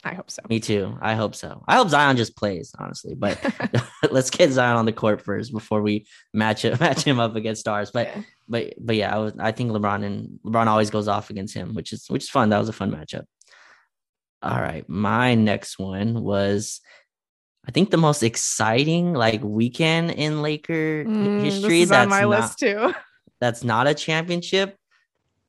[0.07, 0.43] I hope so.
[0.47, 0.95] Me too.
[1.01, 1.63] I hope so.
[1.67, 3.15] I hope Zion just plays, honestly.
[3.15, 3.39] But
[4.11, 7.61] let's get Zion on the court first before we match it, match him up against
[7.61, 7.89] stars.
[7.91, 8.21] But Yeah.
[8.47, 11.73] but but yeah, I, was, I think LeBron and LeBron always goes off against him,
[11.73, 12.49] which is which is fun.
[12.49, 13.25] That was a fun matchup.
[14.43, 16.81] All right, my next one was,
[17.67, 21.85] I think the most exciting like weekend in Laker Mm, history.
[21.85, 22.93] That's on my not, list too.
[23.41, 24.77] That's not a championship,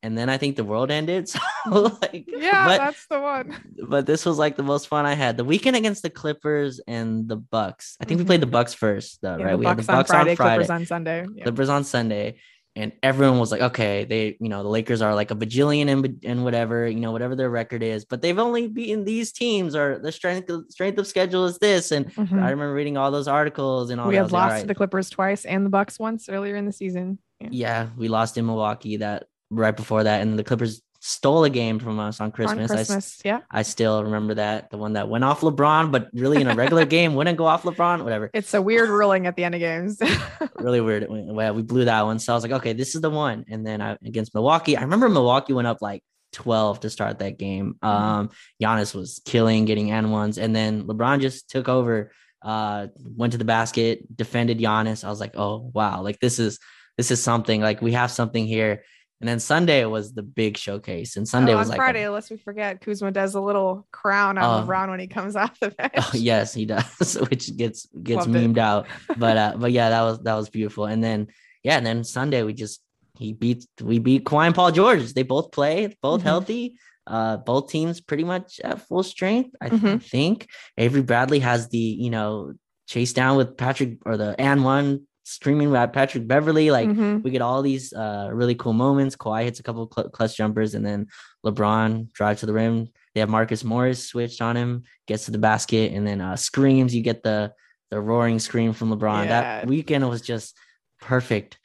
[0.03, 1.29] and then I think the world ended.
[1.67, 3.53] So like, Yeah, but that's the one.
[3.89, 5.35] but this was like the most fun I had.
[5.35, 7.97] The weekend against the Clippers and the Bucks.
[7.99, 8.27] I think we Mhm.
[8.27, 9.51] played the Bucks first, though, Yeah, right?
[9.51, 11.25] the we Bucks, had the Bucks on Friday, on Friday, Clippers on Sunday.
[11.35, 11.43] Yeah.
[11.43, 12.37] Clippers on Sunday,
[12.77, 16.19] and everyone was like, okay, they, you know, the Lakers are like a bajillion and,
[16.23, 19.99] and whatever, you know, whatever their record is, but they've only beaten these teams, or
[19.99, 21.91] the strength of, strength of schedule is this.
[21.91, 22.33] And Mhm.
[22.41, 24.07] I remember reading all those articles and all.
[24.07, 24.21] we that.
[24.23, 24.67] Had like, lost to right.
[24.67, 27.19] the Clippers twice and the Bucks once earlier in the season.
[27.41, 27.49] Yeah.
[27.51, 31.79] yeah, we lost in Milwaukee that right before that, and the Clippers stole a game
[31.79, 32.71] from us on Christmas.
[32.71, 33.41] On I Christmas, yeah.
[33.51, 36.85] I still remember that the one that went off LeBron, but really in a regular
[36.97, 38.03] game wouldn't go off LeBron.
[38.03, 39.99] Whatever, It's a weird ruling at the end of games.
[40.55, 41.05] really weird.
[41.09, 43.45] Well, we blew that one, so I was like, okay, this is the one.
[43.49, 47.37] And then I, against Milwaukee, I remember Milwaukee went up like twelve to start that
[47.37, 47.75] game.
[47.83, 47.87] Mhm.
[47.87, 48.29] Um,
[48.61, 52.11] Giannis was killing, getting n ones, and then LeBron just took over.
[52.43, 55.03] Uh, went to the basket, defended Giannis.
[55.03, 56.59] I was like, oh wow, like this is
[56.97, 57.61] this is something.
[57.61, 58.83] Like we have something here.
[59.19, 62.07] And then Sunday was the big showcase, and Sunday Oh, was on like a- Friday,
[62.07, 64.67] lest we forget, Kuzma does a little crown on Oh.
[64.67, 65.93] LeBron when he comes off the bench.
[65.97, 68.51] Oh, yes, he does, which gets gets Loved it.
[68.53, 68.85] memed out.
[69.17, 70.85] But uh, but yeah, that was that was beautiful.
[70.85, 71.27] And then
[71.63, 72.81] yeah, and then Sunday we just
[73.17, 75.13] he beat we beat Kawhi and Paul George.
[75.13, 76.23] They both play, both Mhm.
[76.23, 76.75] healthy.
[77.07, 79.55] Uh, both teams pretty much at full strength.
[79.61, 80.03] I, Mhm.
[80.03, 82.53] think Avery Bradley has the you know
[82.87, 86.87] chase down with Patrick or the and one screaming at Patrick Beverley like.
[86.89, 87.23] Mhm.
[87.23, 89.15] We get all these uh, really cool moments.
[89.15, 91.07] Kawhi hits a couple of cl- clutch jumpers, and then
[91.45, 92.87] LeBron drives to the rim.
[93.13, 96.95] They have Marcus Morris switched on him, gets to the basket, and then uh, screams.
[96.95, 97.53] You get the
[97.91, 99.23] the roaring scream from LeBron.
[99.25, 99.29] Yeah.
[99.29, 100.57] That weekend was just
[101.01, 101.57] perfect.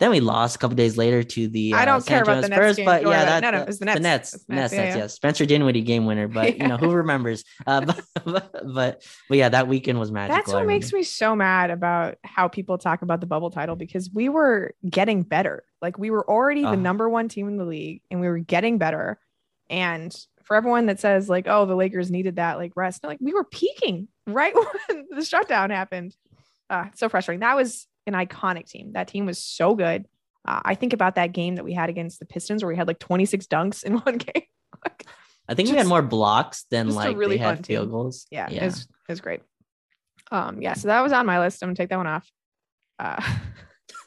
[0.00, 1.74] Then we lost a couple days later to the.
[1.74, 2.86] I uh, don't San care about Antonio the Nets Spurs, game.
[2.86, 3.40] but yeah, about that.
[3.42, 4.02] No, no, it was the The Nets.
[4.02, 5.02] Nets, Nets, Nets, yeah, Nets, yeah.
[5.02, 5.14] yes.
[5.14, 7.44] Spencer Dinwiddie game winner, but you know who remembers?
[7.66, 7.80] Uh,
[8.24, 10.36] but, but but yeah, that weekend was magical.
[10.36, 14.10] That's what makes me so mad about how people talk about the bubble title because
[14.10, 15.64] we were getting better.
[15.82, 16.70] Like we were already Uh.
[16.70, 19.18] the number one team in the league and we were getting better.
[19.68, 23.18] And for everyone that says like, oh, the Lakers needed that like rest, no, like
[23.20, 24.54] we were peaking right
[24.88, 26.16] when the shutdown happened.
[26.70, 27.40] Uh, so frustrating.
[27.40, 28.92] That was an iconic team.
[28.92, 30.06] That team was so good.
[30.46, 32.86] Uh, I think about that game that we had against the Pistons where we had
[32.88, 34.44] like 26 dunks in one game.
[34.84, 35.06] Like,
[35.48, 37.90] I think we had more blocks than like really they had field team.
[37.90, 38.26] goals.
[38.30, 38.62] yeah, yeah.
[38.62, 39.40] It, was, it was great.
[40.32, 41.62] Um, yeah, so that was on my list.
[41.62, 42.30] I'm gonna take that one off.
[42.98, 43.20] Uh,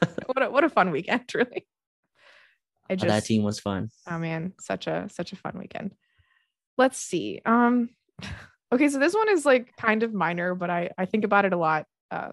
[0.26, 1.68] what a what a fun weekend, really.
[2.90, 3.90] I Oh, just that team was fun.
[4.10, 5.94] oh man, such a such a fun weekend.
[6.78, 7.42] Let's see.
[7.46, 7.90] Um,
[8.72, 11.54] okay, so this one is like kind of minor, but I I think about it
[11.54, 11.86] a lot.
[12.10, 12.32] Uh,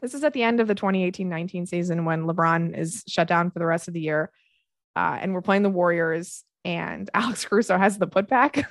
[0.00, 3.58] this is at the end of the 2018-19 season when LeBron is shut down for
[3.58, 4.30] the rest of the year,
[4.96, 8.64] uh, and we're playing the Warriors, and Alex Caruso has the putback,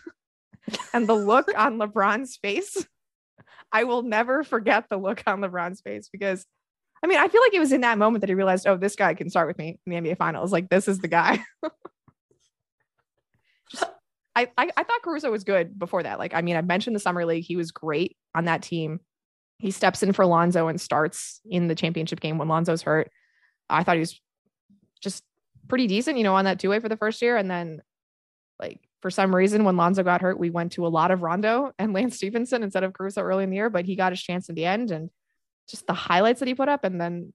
[0.93, 2.86] and the look on LeBron's face.
[3.71, 6.45] I will never forget the look on LeBron's face because,
[7.03, 8.95] I mean, I feel like it was in that moment that he realized, oh, this
[8.95, 10.51] guy can start with me in the NBA Finals.
[10.51, 11.43] Like this is the guy.
[13.71, 13.86] Just,
[14.36, 16.19] I, I I thought Caruso was good before that.
[16.19, 17.45] Like, I mean, I mentioned the summer league.
[17.45, 18.99] He was great on that team.
[19.63, 23.10] He steps in for Lonzo and starts in the championship game when Lonzo's hurt.
[23.69, 24.19] I thought he was
[24.99, 25.23] just
[25.69, 27.38] pretty decent, you know, on that two way for the first year.
[27.38, 27.82] And then,
[28.60, 31.71] like, for some reason, when Lonzo got hurt, we went to a lot of Rondo
[31.80, 34.49] and Lance Stephenson instead of Caruso early in the year, but he got his chance
[34.49, 34.91] in the end.
[34.91, 35.10] And
[35.69, 37.32] just the highlights that he put up and then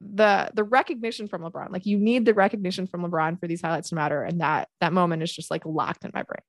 [0.00, 1.70] the the recognition from LeBron.
[1.70, 4.22] Like you need the recognition from LeBron for these highlights to matter.
[4.22, 6.40] And that that moment is just like locked in my brain.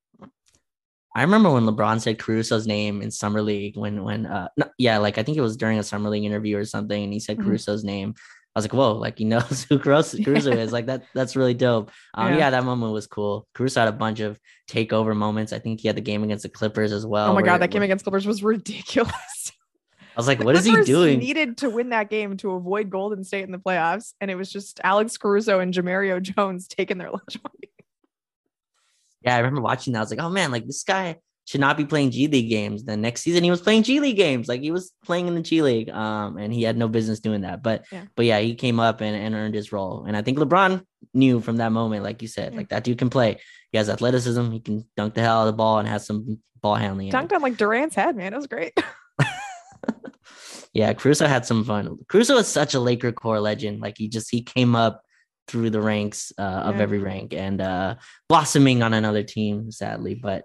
[1.15, 4.99] I remember when LeBron said Caruso's name in summer league when when uh no, yeah
[4.99, 7.37] like I think it was during a summer league interview or something and he said
[7.37, 7.47] mm-hmm.
[7.47, 8.13] Caruso's name.
[8.55, 10.71] I was like, whoa, like he knows who Caruso, Caruso is.
[10.71, 11.91] Like that that's really dope.
[12.13, 12.37] Um, yeah.
[12.37, 12.49] yeah.
[12.51, 13.47] that moment was cool.
[13.53, 15.53] Caruso had a bunch of takeover moments.
[15.53, 17.31] I think he had the game against the Clippers as well.
[17.31, 19.51] Oh my god, that game against Clippers was ridiculous.
[20.01, 21.19] I was like, what is he doing?
[21.19, 24.51] Needed to win that game to avoid Golden State in the playoffs, and it was
[24.51, 27.68] just Alex Caruso and Jemerrio Jones taking their lunch money.
[29.21, 29.99] Yeah, I remember watching that.
[29.99, 32.83] I was like, oh man, like this guy should not be playing G League games.
[32.83, 34.47] The next season he was playing G League games.
[34.47, 35.89] Like he was playing in the G League.
[35.89, 37.63] Um, and he had no business doing that.
[37.63, 38.05] But yeah.
[38.15, 40.05] but yeah, he came up and, and earned his role.
[40.07, 42.57] And I think LeBron knew from that moment, like you said, yeah.
[42.59, 43.39] like that dude can play.
[43.71, 46.39] He has athleticism, he can dunk the hell out of the ball and has some
[46.61, 47.11] ball handling.
[47.11, 48.33] Dunked on like Durant's head, man.
[48.33, 48.77] It was great.
[50.73, 51.97] yeah, Caruso had some fun.
[52.07, 53.81] Caruso is such a Laker core legend.
[53.81, 55.03] Like he just he came up
[55.49, 56.81] through the ranks uh, of yeah.
[56.81, 57.95] every rank and uh,
[58.29, 60.13] blossoming on another team, sadly.
[60.13, 60.43] But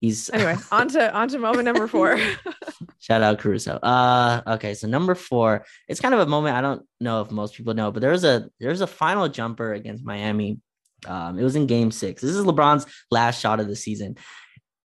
[0.00, 0.56] he's anyway.
[0.70, 2.18] on to on to moment number four.
[3.00, 3.76] Shout out Caruso.
[3.76, 5.64] Uh, okay, so number four.
[5.88, 8.24] It's kind of a moment I don't know if most people know, but there was
[8.24, 10.60] a there's a final jumper against Miami.
[11.06, 12.20] Um, it was in Game Six.
[12.20, 14.16] This is LeBron's last shot of the season,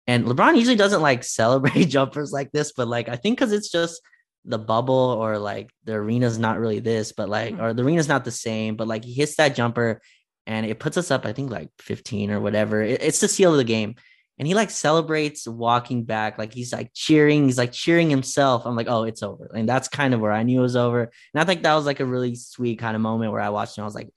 [0.07, 3.69] and LeBron usually doesn't like celebrate jumpers like this, but like I think because it's
[3.69, 4.01] just
[4.47, 7.61] the bubble or like the arena's not really this, but like mm.
[7.61, 10.01] or the arena's not the same, but like he hits that jumper
[10.45, 12.81] and it puts us up, I think like 15 or whatever.
[12.81, 13.95] It, it's the seal of the game.
[14.39, 16.37] And he like celebrates walking back.
[16.37, 17.45] Like he's like cheering.
[17.45, 18.65] He's like cheering himself.
[18.65, 19.51] I'm like oh it's over.
[19.53, 21.01] And that's kind of where i knew it was over.
[21.01, 23.77] And i think that was like a really sweet kind of moment where i watched
[23.77, 24.09] and i was like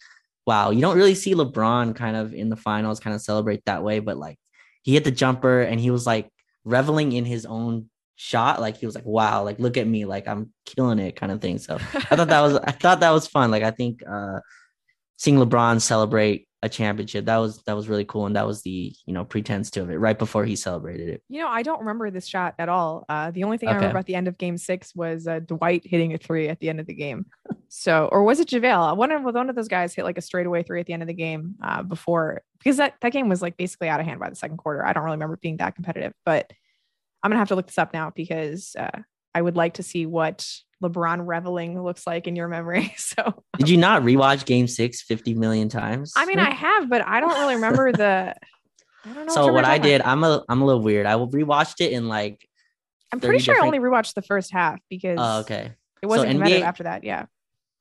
[0.46, 3.82] wow you don't really see lebron kind of in the finals kind of celebrate that
[3.82, 3.98] way.
[3.98, 4.38] But like
[4.82, 6.30] he hit the jumper and he was like
[6.64, 7.90] reveling in his own
[8.22, 11.32] shot like he was like wow like look at me like i'm killing it kind
[11.32, 14.02] of thing so i thought that was i thought that was fun like i think
[14.06, 14.38] uh
[15.16, 17.24] seeing lebron celebrate a championship.
[17.24, 19.96] That was that was really cool, and that was the you know pretense to it
[19.96, 21.22] right before he celebrated it.
[21.28, 23.06] You know, I don't remember this shot at all.
[23.08, 23.76] Uh, the only thing okay.
[23.76, 26.60] I remember at the end of Game Six was uh, Dwight hitting a three at
[26.60, 27.26] the end of the game.
[27.68, 28.96] So, or was it JaVale?
[28.96, 31.08] One of one of those guys hit like a straightaway three at the end of
[31.08, 34.28] the game uh, before because that that game was like basically out of hand by
[34.28, 34.84] the second quarter.
[34.84, 36.52] I don't really remember being that competitive, but
[37.22, 39.00] I'm gonna have to look this up now because uh,
[39.34, 40.46] I would like to see what
[40.82, 42.94] LeBron reveling looks like in your memory.
[42.98, 46.12] So did you not rewatch game six 50 million times?
[46.16, 48.34] I mean, I have, but I don't really remember the
[49.04, 49.32] I don't know.
[49.32, 51.06] So what, what I did, I'm a I'm a little weird.
[51.06, 52.46] I rewatched it in like
[53.12, 53.74] I'm pretty sure different...
[53.74, 55.72] I only rewatched the first half because oh, okay.
[56.02, 57.04] It wasn't so NBA, after that.
[57.04, 57.26] Yeah.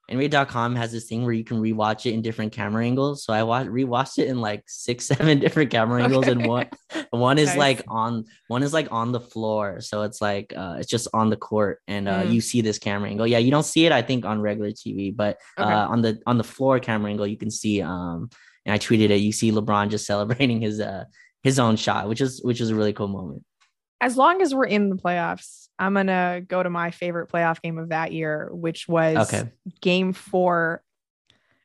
[0.10, 3.24] NBA.com has this thing where you can rewatch it in different camera angles.
[3.24, 6.32] So I watched rewatched it in like six, seven different camera angles, okay.
[6.32, 6.68] and one
[7.12, 7.58] one is nice.
[7.58, 9.82] like on one is like on the floor.
[9.82, 12.34] So it's like uh it's just on the court, and uh mm.
[12.34, 13.28] you see this camera angle.
[13.28, 15.72] Yeah, you don't see it, I think, on regular TV, but okay.
[15.72, 18.30] uh on the on the floor camera angle, you can see um
[18.66, 21.06] and I tweeted it, you see LeBron just celebrating his uh
[21.44, 23.44] his own shot, which is which is a really cool moment.
[24.02, 27.78] As long as we're in the playoffs, I'm gonna go to my favorite playoff game
[27.78, 29.50] of that year, which was okay.
[29.82, 30.84] game four.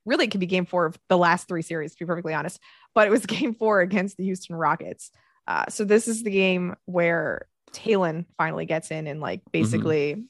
[0.07, 2.61] Really, it could be game four of the last three series, to be perfectly honest.
[2.95, 5.11] But it was game four against the Houston Rockets.
[5.47, 9.51] Uh, so this is the game where Talen finally gets in and like mm-hmm.
[9.53, 10.23] basically mm-hmm.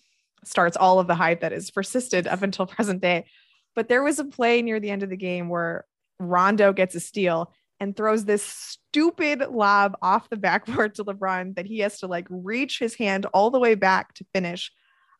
[0.44, 3.26] starts all of the hype that has persisted up until present day.
[3.74, 5.84] But there was a play near the end of the game where
[6.18, 7.52] Rondo gets a steal
[7.84, 12.26] and throws this stupid lob off the backboard to LeBron that he has to like
[12.30, 14.72] reach his hand all the way back to finish.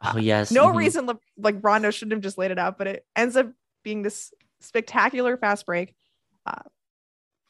[0.02, 0.50] Oh yes.
[0.50, 0.78] no mm-hmm.
[0.78, 4.32] reason like Rondo shouldn't have just laid it out, but it ends up being this
[4.60, 5.94] spectacular fast break.
[6.46, 6.62] Uh,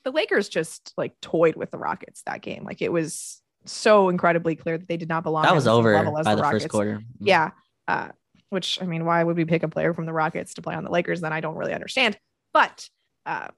[0.03, 2.65] the Lakers just like toyed with the Rockets that game.
[2.65, 5.45] Like it was so incredibly clear that they did not belong.
[5.45, 6.97] That was over by the, the first quarter.
[6.97, 7.27] Mm-hmm.
[7.27, 7.51] Yeah.
[7.87, 8.09] Uh,
[8.51, 10.85] which I mean, why would we pick a player from the Rockets to play on
[10.85, 11.21] the Lakers?
[11.21, 12.19] Then I don't really understand.
[12.53, 12.89] But
[13.27, 13.49] uh,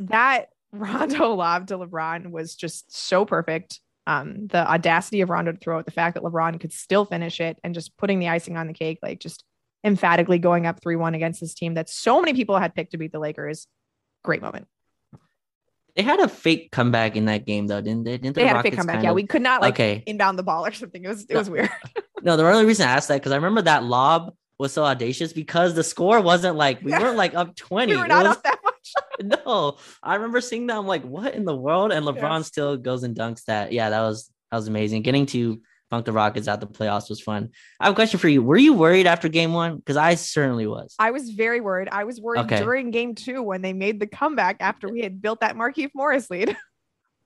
[0.00, 3.80] that Rondo lob to LeBron was just so perfect.
[4.06, 7.40] Um, the audacity of Rondo to throw it, the fact that LeBron could still finish
[7.40, 9.44] it, and just putting the icing on the cake, like just
[9.82, 12.98] emphatically going up 3 1 against this team that so many people had picked to
[12.98, 13.66] beat the Lakers.
[14.22, 14.66] Great moment.
[15.96, 18.18] They had a fake comeback in that game, though, didn't they?
[18.18, 19.04] Didn't they the had Rockets a fake comeback.
[19.04, 19.14] Yeah, of...
[19.14, 20.02] we could not like okay.
[20.06, 21.04] inbound the ball or something.
[21.04, 21.38] It was it no.
[21.38, 21.70] was weird.
[22.22, 25.32] no, the only reason I asked that because I remember that lob was so audacious
[25.32, 27.00] because the score wasn't like we yeah.
[27.00, 27.92] weren't like up 20.
[27.92, 28.58] We were not was, up that.
[29.22, 30.76] no, I remember seeing that.
[30.76, 31.92] I'm like, what in the world?
[31.92, 33.72] And LeBron still goes and dunks that.
[33.72, 35.02] Yeah, that was that was amazing.
[35.02, 35.60] Getting to
[35.90, 37.50] funk the Rockets out the playoffs was fun.
[37.80, 38.42] I have a question for you.
[38.42, 39.76] Were you worried after game one?
[39.76, 40.94] Because I certainly was.
[40.98, 41.88] I was very worried.
[41.90, 42.60] I was worried okay.
[42.60, 46.30] during game two when they made the comeback after we had built that Markieff Morris
[46.30, 46.56] lead.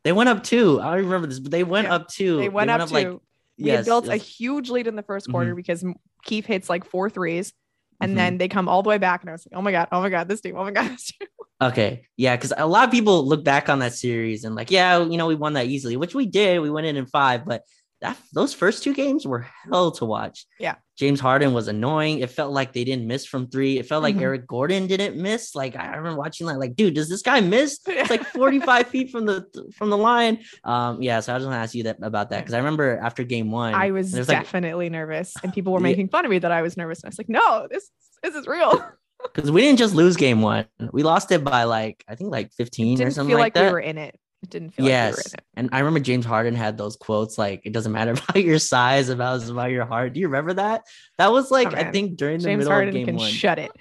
[0.04, 0.80] They went up two.
[0.80, 1.96] I don't remember this, but they went yeah.
[1.96, 2.36] up two.
[2.36, 2.94] They went, they went up, up, two.
[2.94, 3.20] Like,
[3.59, 4.14] we yes, built yes.
[4.14, 5.56] a huge lead in the first quarter mm-hmm.
[5.56, 5.84] because
[6.24, 7.52] Kieff hits like four threes
[8.00, 8.16] and mm-hmm.
[8.16, 10.00] then they come all the way back, and I was like, "Oh my god, oh
[10.00, 11.28] my god, this team, oh my god, this team."
[11.61, 12.02] Okay.
[12.16, 12.36] Yeah.
[12.36, 15.26] Cause a lot of people look back on that series and like, yeah, you know,
[15.26, 16.61] we won that easily, which we did.
[16.61, 17.62] We went in in five, but
[18.00, 20.46] that those first two games were hell to watch.
[20.61, 20.76] Yeah.
[20.96, 22.20] James Harden was annoying.
[22.20, 23.78] It felt like they didn't miss from three.
[23.78, 24.24] It felt like mm-hmm.
[24.24, 25.54] Eric Gordon didn't miss.
[25.54, 27.80] Like I remember watching that, like, dude, does this guy miss?
[27.88, 30.40] It's like 45 feet from the from the line.
[30.62, 32.98] Um, yeah, so I just want to ask you that about that because I remember
[33.02, 36.30] after game one, I was, was definitely like, nervous and people were making fun of
[36.30, 37.00] me that I was nervous.
[37.00, 37.90] And I was like, no, this
[38.22, 38.84] this is real.
[39.22, 40.66] Because we didn't just lose game one.
[40.92, 43.44] We lost it by like I think like 15 or something It didn't feel like,
[43.44, 43.66] like that.
[43.66, 44.18] we were in it.
[44.42, 45.16] It didn't feel yes.
[45.16, 45.44] like we were in it.
[45.56, 49.08] And I remember James Harden had those quotes like it doesn't matter about your size,
[49.08, 50.12] about about your heart.
[50.12, 50.82] Do you remember that?
[51.18, 53.30] That was like oh, I think during the James middle Harden of game can one.
[53.30, 53.72] Shut it.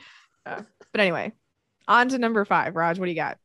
[0.46, 0.62] Uh,
[0.92, 1.32] but anyway,
[1.88, 2.76] on to number five.
[2.76, 3.38] Raj, what do you got?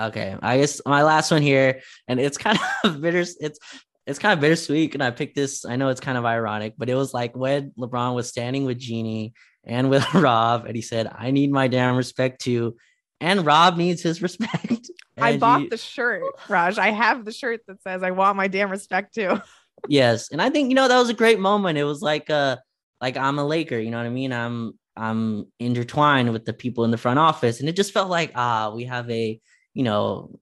[0.00, 3.20] Okay, I guess my last one here, and it's kind of bitter.
[3.20, 3.58] It's
[4.06, 5.64] it's kind of bittersweet, and I picked this.
[5.64, 8.78] I know it's kind of ironic, but it was like when LeBron was standing with
[8.78, 9.34] Jeanie
[9.66, 12.76] and with Rob, and he said, "I need my damn respect too."
[13.24, 14.90] and Rob needs his respect.
[15.16, 16.78] I bought the shirt, Raj.
[16.78, 19.40] I have the shirt that says I want my damn respect too.
[19.88, 20.30] yes.
[20.30, 21.78] And I think, you know, that was a great moment.
[21.78, 22.56] It was like uh
[23.00, 24.32] like I'm a Laker, you know what I mean?
[24.32, 27.60] I'm I'm intertwined with the people in the front office.
[27.60, 29.40] And it just felt like ah, we have a,
[29.72, 30.38] you know,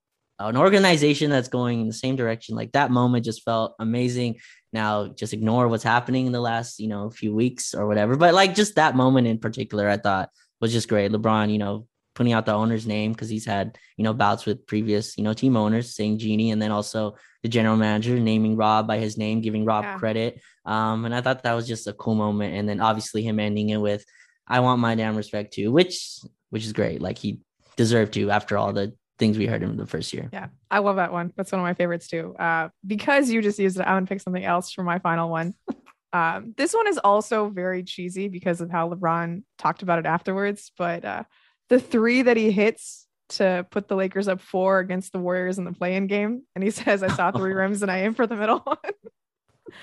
[0.48, 2.54] an organization that's going in the same direction.
[2.54, 4.40] Like that moment just felt amazing.
[4.72, 8.16] Now just ignore what's happening in the last, you know, few weeks or whatever.
[8.16, 10.30] But like just that moment in particular, I thought
[10.60, 11.10] was just great.
[11.10, 14.66] LeBron, you know, putting out the owner's name because he's had you know bouts with
[14.66, 18.86] previous you know team owners saying Jeanie, and then also the general manager naming Rob
[18.86, 19.98] by his name, giving Rob yeah.
[19.98, 20.40] credit.
[20.64, 22.54] Um, and I thought that was just a cool moment.
[22.54, 24.04] And then obviously him ending it with,
[24.46, 26.20] "I want my damn respect too," which
[26.50, 27.00] which is great.
[27.00, 27.40] Like he
[27.76, 30.28] deserved to after all the things we heard in the first year.
[30.32, 31.32] Yeah, I love that one.
[31.36, 32.34] That's one of my favorites too.
[32.38, 35.28] Uh, because you just used it, I want to pick something else for my final
[35.28, 35.54] one.
[36.14, 40.70] Um, this one is also very cheesy because of how LeBron talked about it afterwards,
[40.76, 41.22] but uh,
[41.70, 45.64] the three that he hits to put the Lakers up four against the Warriors in
[45.64, 48.36] the play-in game, and he says, "I saw three rims and I aim for the
[48.36, 48.76] middle one."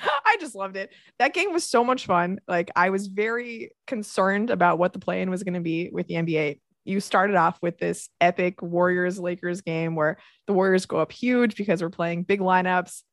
[0.03, 0.91] I just loved it.
[1.17, 2.39] That game was so much fun.
[2.47, 6.15] Like I was very concerned about what the play-in was going to be with the
[6.15, 6.59] NBA.
[6.85, 10.17] You started off with this epic Warriors Lakers game where
[10.47, 13.03] the Warriors go up huge because we're playing big lineups.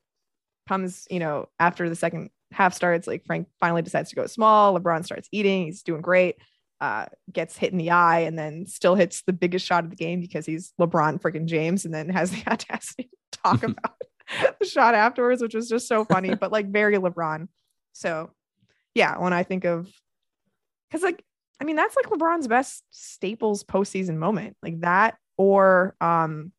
[0.69, 4.79] Comes, you know, after the second half starts, like Frank finally decides to go small.
[4.79, 5.67] LeBron starts eating.
[5.67, 6.37] He's doing great
[6.81, 9.97] uh, gets hit in the eye and then still hits the biggest shot of the
[9.97, 13.95] game because he's LeBron freaking James and then has the audacity to talk about
[14.61, 17.49] the shot afterwards, which was just so funny, but like very LeBron.
[17.93, 18.31] So,
[18.95, 19.91] yeah, when I think of,
[20.91, 21.23] because like,
[21.61, 26.53] I mean, that's like LeBron's best staples postseason moment, like that, or um,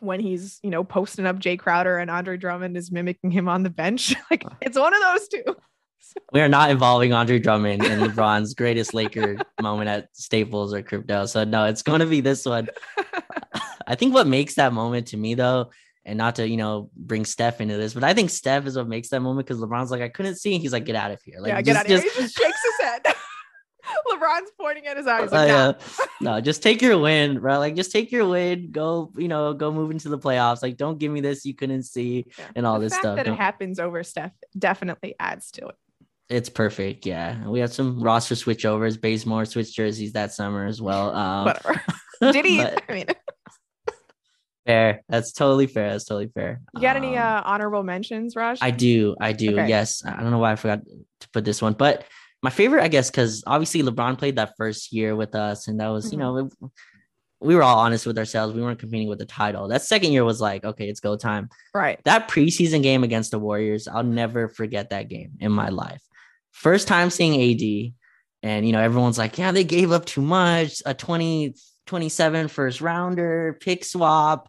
[0.00, 3.62] when he's you know posting up Jae Crowder and Andre Drummond is mimicking him on
[3.62, 4.14] the bench.
[4.30, 5.56] like it's one of those two.
[6.32, 11.26] we are not involving Andre Drummond in LeBron's greatest Laker moment at Staples or crypto.
[11.26, 12.68] So no, it's going to be this one.
[13.86, 15.70] I think what makes that moment to me though,
[16.04, 18.88] and not to you know bring Steph into this, but I think Steph is what
[18.88, 21.20] makes that moment because LeBron's like I couldn't see, and he's like get out of
[21.22, 22.00] here, like yeah, get out of here.
[22.00, 23.14] He just shakes his head.
[24.12, 25.32] LeBron's pointing at his eyes.
[25.32, 25.74] Like, uh,
[26.20, 27.58] no, just take your win, bro.
[27.58, 28.70] Like, just take your win.
[28.70, 30.62] Go, you know, go move into the playoffs.
[30.62, 32.44] Like, don't give me this you couldn't see yeah.
[32.56, 33.16] and all the this stuff.
[33.16, 33.34] That don't...
[33.34, 35.74] it happens over Steph definitely adds to it.
[36.28, 37.06] It's perfect.
[37.06, 37.46] Yeah.
[37.48, 39.00] We had some roster switchovers.
[39.00, 41.08] Bazemore switch jerseys that summer as well.
[41.18, 41.82] Um, Whatever.
[42.32, 42.58] Did he?
[42.58, 43.06] but, I mean,
[44.66, 45.02] fair.
[45.08, 45.90] That's totally fair.
[45.90, 46.60] That's totally fair.
[46.74, 48.58] You got um, any uh, honorable mentions, Raj?
[48.60, 49.16] I do.
[49.20, 49.52] I do.
[49.52, 49.68] Okay.
[49.68, 50.04] Yes.
[50.04, 50.80] I don't know why I forgot
[51.20, 52.04] to put this one, but
[52.42, 55.88] my favorite, I guess, because obviously LeBron played that first year with us, and that
[55.88, 56.12] was, mm-hmm.
[56.12, 56.52] you know, it,
[57.40, 58.54] we were all honest with ourselves.
[58.54, 59.68] We weren't competing with the title.
[59.68, 61.48] That second year was like, okay, it's go time.
[61.72, 62.00] Right.
[62.04, 66.02] That preseason game against the Warriors, I'll never forget that game in my life.
[66.52, 67.92] First time seeing AD,
[68.42, 71.54] and you know, everyone's like, yeah, they gave up too much, a 20,
[71.86, 74.48] 27 first rounder, pick swap.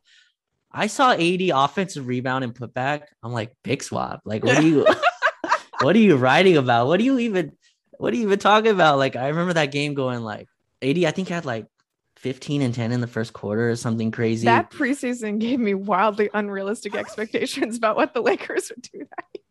[0.72, 3.10] I saw AD offensive rebound and put back.
[3.24, 4.22] I'm like, pick swap.
[4.26, 4.86] Like, what are you
[5.82, 6.88] what are you writing about?
[6.88, 7.54] What are you even
[8.00, 8.98] what are you even talking about?
[8.98, 10.48] Like, I remember that game going like
[10.82, 11.06] 80.
[11.06, 11.68] I think I had like
[12.16, 14.46] 15 and 10 in the first quarter or something crazy.
[14.46, 19.44] That preseason gave me wildly unrealistic expectations about what the Lakers would do that year.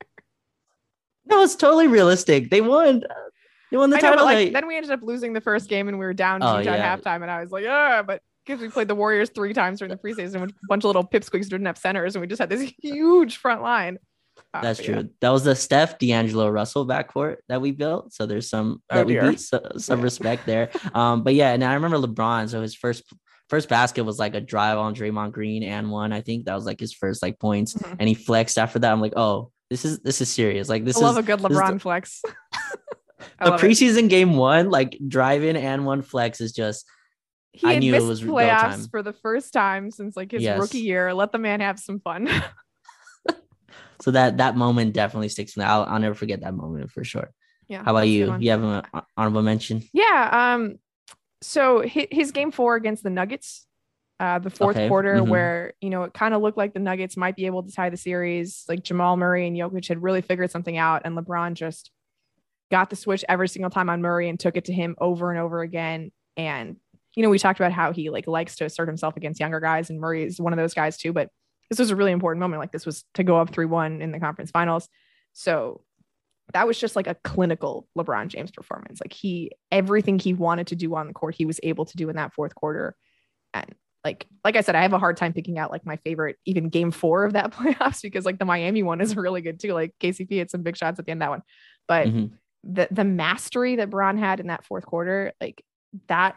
[1.27, 2.49] No, it's totally realistic.
[2.49, 3.05] They won.
[3.71, 4.21] They won the I title.
[4.21, 6.59] Know, like, then we ended up losing the first game and we were down oh,
[6.59, 6.97] yeah.
[6.97, 7.21] halftime.
[7.21, 9.99] And I was like, yeah, but because we played the Warriors three times during the
[9.99, 12.73] preseason with a bunch of little pipsqueaks didn't have centers, and we just had this
[12.83, 13.99] huge front line.
[14.55, 14.97] Uh, That's true.
[14.97, 15.03] Yeah.
[15.21, 18.13] That was the Steph D'Angelo Russell backcourt that we built.
[18.13, 20.05] So there's some oh, we beat so, some yeah.
[20.05, 20.71] respect there.
[20.95, 22.49] Um, but yeah, and I remember LeBron.
[22.49, 23.05] So his first
[23.49, 26.13] first basket was like a drive on Draymond Green and one.
[26.13, 27.95] I think that was like his first like points, mm-hmm.
[27.99, 28.91] and he flexed after that.
[28.91, 30.69] I'm like, oh, this is this is serious.
[30.69, 32.23] Like this I love is, a good LeBron the, flex.
[33.39, 34.09] a preseason it.
[34.09, 36.87] game one, like drive in and one flex is just
[37.53, 40.59] he I knew it was playoffs for the first time since like his yes.
[40.59, 41.13] rookie year.
[41.13, 42.29] Let the man have some fun.
[44.01, 45.57] So that that moment definitely sticks.
[45.59, 47.31] I'll I'll never forget that moment for sure.
[47.69, 47.83] Yeah.
[47.85, 48.35] How about you?
[48.39, 48.83] You have an
[49.17, 49.83] honorable mention?
[49.93, 50.55] Yeah.
[50.55, 50.79] Um.
[51.41, 53.67] So his, his game four against the Nuggets,
[54.19, 54.89] uh, the fourth okay.
[54.89, 55.31] quarter, mm-hmm.
[55.31, 57.91] where you know it kind of looked like the Nuggets might be able to tie
[57.91, 58.65] the series.
[58.69, 61.91] Like Jamal Murray and Jokic had really figured something out, and LeBron just
[62.71, 65.41] got the switch every single time on Murray and took it to him over and
[65.41, 66.13] over again.
[66.37, 66.77] And
[67.15, 69.91] you know, we talked about how he like likes to assert himself against younger guys,
[69.91, 71.13] and Murray is one of those guys too.
[71.13, 71.31] But
[71.71, 72.61] this was a really important moment.
[72.61, 74.89] Like this was to go up three one in the conference finals.
[75.33, 75.83] So
[76.55, 79.01] that was just like a clinical LeBron James performance.
[79.01, 82.09] Like he everything he wanted to do on the court, he was able to do
[82.09, 82.97] in that fourth quarter.
[83.53, 86.37] And like like I said, I have a hard time picking out like my favorite
[86.47, 89.73] even game four of that playoffs because like the Miami one is really good too.
[89.75, 91.43] Like KCP had some big shots at the end of that one.
[91.87, 92.35] But mm-hmm.
[92.65, 95.63] the the mastery that Bron had in that fourth quarter, like
[96.09, 96.37] that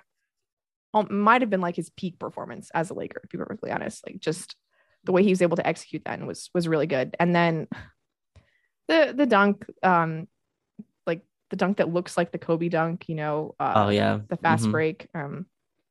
[1.09, 4.05] might have been like his peak performance as a Laker, to be perfectly honest.
[4.05, 4.55] Like just
[5.03, 7.15] the way he was able to execute that was was really good.
[7.19, 7.67] And then
[8.87, 10.27] the the dunk, um,
[11.07, 13.55] like the dunk that looks like the Kobe dunk, you know.
[13.59, 14.71] Uh, oh yeah, the fast mm-hmm.
[14.71, 15.07] break.
[15.13, 15.45] Um,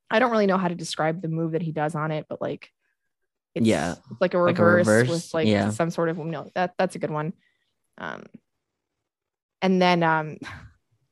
[0.09, 2.41] I don't really know how to describe the move that he does on it, but
[2.41, 2.69] like,
[3.55, 5.09] it's yeah, like a reverse, like a reverse.
[5.09, 5.69] with like yeah.
[5.71, 6.49] some sort of no.
[6.55, 7.33] That that's a good one.
[7.97, 8.23] Um,
[9.61, 10.37] and then um.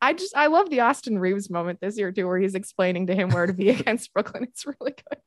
[0.02, 3.16] I just I love the Austin Reaves moment this year too, where he's explaining to
[3.16, 4.44] him where to be against Brooklyn.
[4.44, 5.20] It's really good.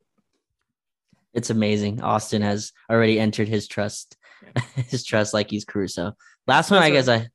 [1.35, 2.03] It's amazing.
[2.03, 4.63] Austin has already entered his trust, yeah.
[4.89, 6.15] his trust like he's Caruso.
[6.47, 7.29] Last one, That's I guess I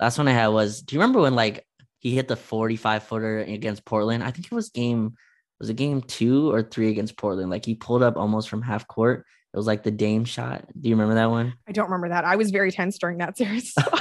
[0.00, 0.82] last one I had was.
[0.82, 1.66] Do you remember when like
[1.98, 4.22] he hit the forty-five footer against Portland?
[4.22, 5.14] I think it was game
[5.60, 7.50] was it game two or three against Portland?
[7.50, 9.24] Like he pulled up almost from half court.
[9.54, 10.64] It was like the Dame shot.
[10.78, 11.54] Do you remember that one?
[11.68, 12.24] I don't remember that.
[12.24, 13.72] I was very tense during that series.
[13.72, 13.82] So.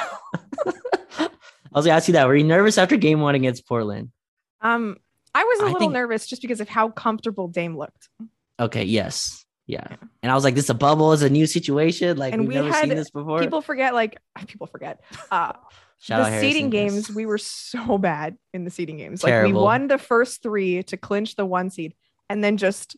[1.73, 2.27] I was gonna ask you that.
[2.27, 4.11] Were you nervous after game one against Portland?
[4.59, 4.97] Um,
[5.33, 5.93] I was a I little think...
[5.93, 8.09] nervous just because of how comfortable Dame looked.
[8.61, 8.83] Okay.
[8.83, 9.45] Yes.
[9.67, 9.85] Yeah.
[9.89, 9.97] yeah.
[10.23, 12.17] And I was like, this is a bubble, is a new situation.
[12.17, 13.39] Like and we've we never had, seen this before.
[13.39, 15.01] People forget, like people forget.
[15.29, 15.53] Uh
[16.07, 19.21] the seeding games, we were so bad in the seeding games.
[19.21, 19.49] Terrible.
[19.49, 21.93] Like we won the first three to clinch the one seed
[22.29, 22.95] and then just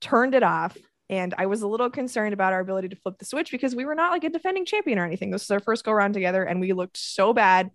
[0.00, 0.76] turned it off.
[1.10, 3.86] And I was a little concerned about our ability to flip the switch because we
[3.86, 5.30] were not like a defending champion or anything.
[5.30, 7.70] This is our first go around together, and we looked so bad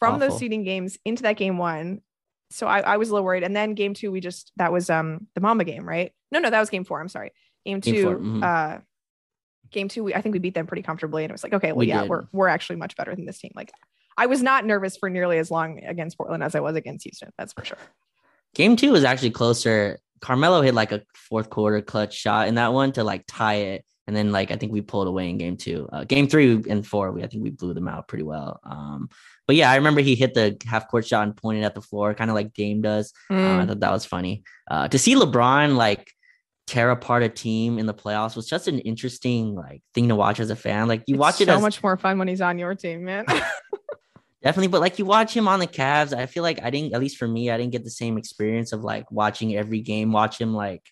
[0.00, 0.28] from Awful.
[0.28, 2.00] those seeding games into that game one.
[2.52, 3.42] So I, I was a little worried.
[3.42, 6.12] And then game two, we just that was um the Mamba game, right?
[6.30, 7.00] No, no, that was game four.
[7.00, 7.32] I'm sorry.
[7.64, 8.42] Game two, game mm-hmm.
[8.42, 8.78] uh
[9.70, 11.24] game two, we, I think we beat them pretty comfortably.
[11.24, 12.10] And it was like, okay, well, we yeah, did.
[12.10, 13.52] we're we're actually much better than this team.
[13.54, 13.72] Like
[14.16, 17.30] I was not nervous for nearly as long against Portland as I was against Houston.
[17.38, 17.78] That's for sure.
[18.54, 19.98] Game two was actually closer.
[20.20, 23.84] Carmelo hit like a fourth quarter clutch shot in that one to like tie it.
[24.06, 25.88] And then like I think we pulled away in game two.
[25.92, 28.60] Uh, game three and four, we I think we blew them out pretty well.
[28.64, 29.10] Um,
[29.46, 32.14] but yeah, I remember he hit the half court shot and pointed at the floor,
[32.14, 33.12] kind of like Dame does.
[33.30, 33.36] Mm.
[33.36, 33.68] Uh, I mm.
[33.68, 34.42] thought that was funny.
[34.70, 36.10] Uh, to see LeBron like
[36.66, 40.40] tear apart a team in the playoffs was just an interesting like thing to watch
[40.40, 40.88] as a fan.
[40.88, 43.04] Like you it's watch it so as, much more fun when he's on your team,
[43.04, 43.26] man.
[44.42, 47.00] definitely, but like you watch him on the Cavs, I feel like I didn't, at
[47.00, 50.40] least for me, I didn't get the same experience of like watching every game, watch
[50.40, 50.82] him like,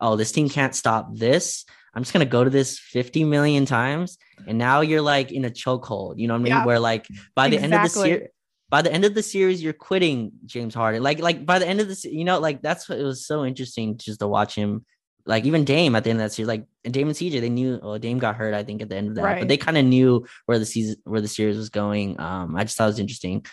[0.00, 1.64] oh, this team can't stop this.
[1.94, 5.50] I'm just gonna go to this 50 million times, and now you're like in a
[5.50, 6.18] chokehold.
[6.18, 6.52] You know what I mean?
[6.52, 7.64] Yeah, Where like by the exactly.
[7.64, 8.28] end of the series,
[8.70, 11.02] by the end of the series, you're quitting James Harden.
[11.02, 13.44] Like like by the end of the, you know, like that's what it was so
[13.44, 14.84] interesting just to watch him.
[15.26, 17.48] Like even Dame at the end of that series, like and Dame and CJ, they
[17.48, 17.78] knew.
[17.82, 19.38] Well, Dame got hurt, I think, at the end of that, right.
[19.38, 22.20] but they kind of knew where the season, where the series was going.
[22.20, 23.46] Um, I just thought it was interesting.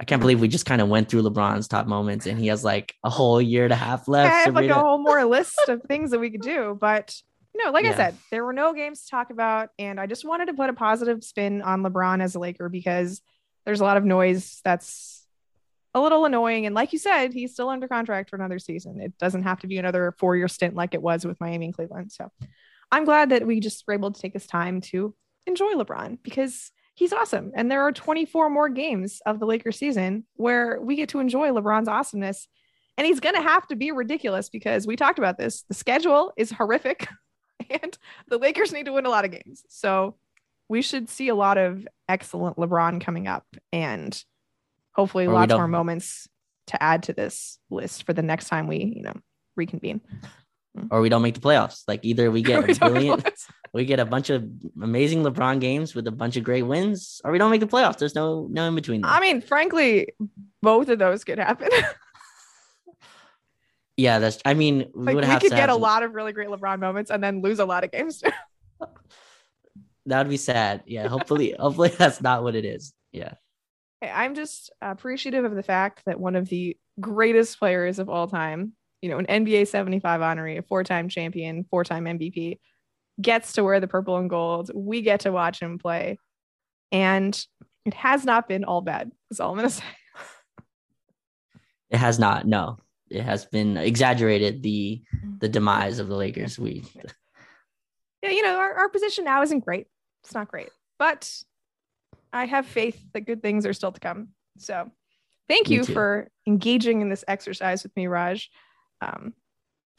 [0.00, 2.64] I can't believe we just kind of went through LeBron's top moments and he has
[2.64, 4.32] like a whole year and a half left.
[4.32, 7.14] I have like a whole more list of things that we could do, but
[7.54, 7.92] no, like yeah.
[7.92, 9.68] I said, there were no games to talk about.
[9.78, 13.20] And I just wanted to put a positive spin on LeBron as a Laker because
[13.66, 15.26] there's a lot of noise that's
[15.92, 16.64] a little annoying.
[16.64, 19.02] And like you said, he's still under contract for another season.
[19.02, 21.74] It doesn't have to be another four year stint like it was with Miami and
[21.74, 22.10] Cleveland.
[22.10, 22.30] So
[22.90, 25.14] I'm glad that we just were able to take this time to
[25.46, 26.70] enjoy LeBron because
[27.00, 27.50] he's awesome.
[27.54, 31.48] And there are 24 more games of the Lakers season where we get to enjoy
[31.48, 32.46] LeBron's awesomeness.
[32.98, 35.62] And he's going to have to be ridiculous because we talked about this.
[35.62, 37.08] The schedule is horrific
[37.70, 37.96] and
[38.28, 39.64] the Lakers need to win a lot of games.
[39.70, 40.16] So
[40.68, 44.22] we should see a lot of excellent LeBron coming up and
[44.92, 46.28] hopefully or lots more moments
[46.66, 49.14] to add to this list for the next time we, you know,
[49.56, 50.02] reconvene.
[50.90, 51.82] Or we don't make the playoffs.
[51.88, 53.22] Like either we get we a billion,
[53.72, 54.48] we get a bunch of
[54.80, 57.98] amazing LeBron games with a bunch of great wins, or we don't make the playoffs.
[57.98, 59.00] There's no no in between.
[59.02, 59.10] Them.
[59.10, 60.08] I mean, frankly,
[60.62, 61.68] both of those could happen.
[63.96, 64.38] yeah, that's.
[64.44, 67.22] I mean, we, like, we could get a lot of really great LeBron moments and
[67.22, 68.22] then lose a lot of games.
[70.06, 70.82] that would be sad.
[70.86, 72.92] Yeah, hopefully, hopefully that's not what it is.
[73.12, 73.34] Yeah.
[74.00, 78.28] Hey, I'm just appreciative of the fact that one of the greatest players of all
[78.28, 78.72] time,
[79.02, 82.58] you know, an NBA 75 honoree, a four time champion, four time MVP,
[83.20, 84.70] gets to wear the purple and gold.
[84.74, 86.18] We get to watch him play.
[86.92, 87.38] And
[87.84, 89.84] it has not been all bad, is all I'm going to say.
[91.90, 92.46] It has not.
[92.46, 92.78] No,
[93.10, 95.52] it has been exaggerated the the mm-hmm.
[95.52, 96.58] demise of the Lakers.
[96.58, 96.84] We
[98.22, 99.86] yeah, you know, our, our position now isn't great.
[100.22, 101.32] It's not great, but
[102.32, 104.28] I have faith that good things are still to come.
[104.58, 104.90] So
[105.48, 108.50] thank you for engaging in this exercise with me, Raj.
[109.00, 109.34] Um,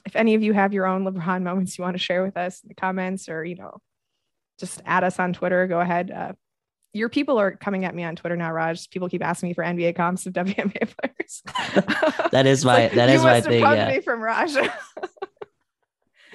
[0.05, 2.61] if any of you have your own LeBron moments you want to share with us
[2.61, 3.77] in the comments or, you know,
[4.59, 6.11] just add us on Twitter, go ahead.
[6.11, 6.33] Uh,
[6.93, 8.89] your people are coming at me on Twitter now, Raj.
[8.89, 11.41] People keep asking me for NBA comps of WNBA players.
[12.31, 13.61] that is my like, that is my thing.
[13.61, 13.89] Yeah.
[13.89, 14.55] Me from Raj.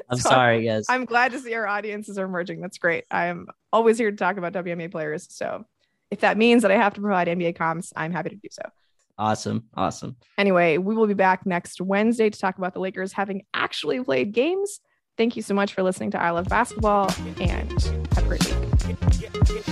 [0.08, 0.86] I'm so sorry, guys.
[0.88, 2.60] I'm glad to see our audiences are emerging.
[2.60, 3.04] That's great.
[3.10, 5.26] I am always here to talk about WNBA players.
[5.30, 5.64] So
[6.10, 8.62] if that means that I have to provide NBA comps, I'm happy to do so.
[9.18, 9.64] Awesome.
[9.74, 10.16] Awesome.
[10.36, 14.32] Anyway, we will be back next Wednesday to talk about the Lakers having actually played
[14.32, 14.80] games.
[15.16, 17.10] Thank you so much for listening to I Love Basketball
[17.40, 17.72] and
[18.12, 19.62] have a great week.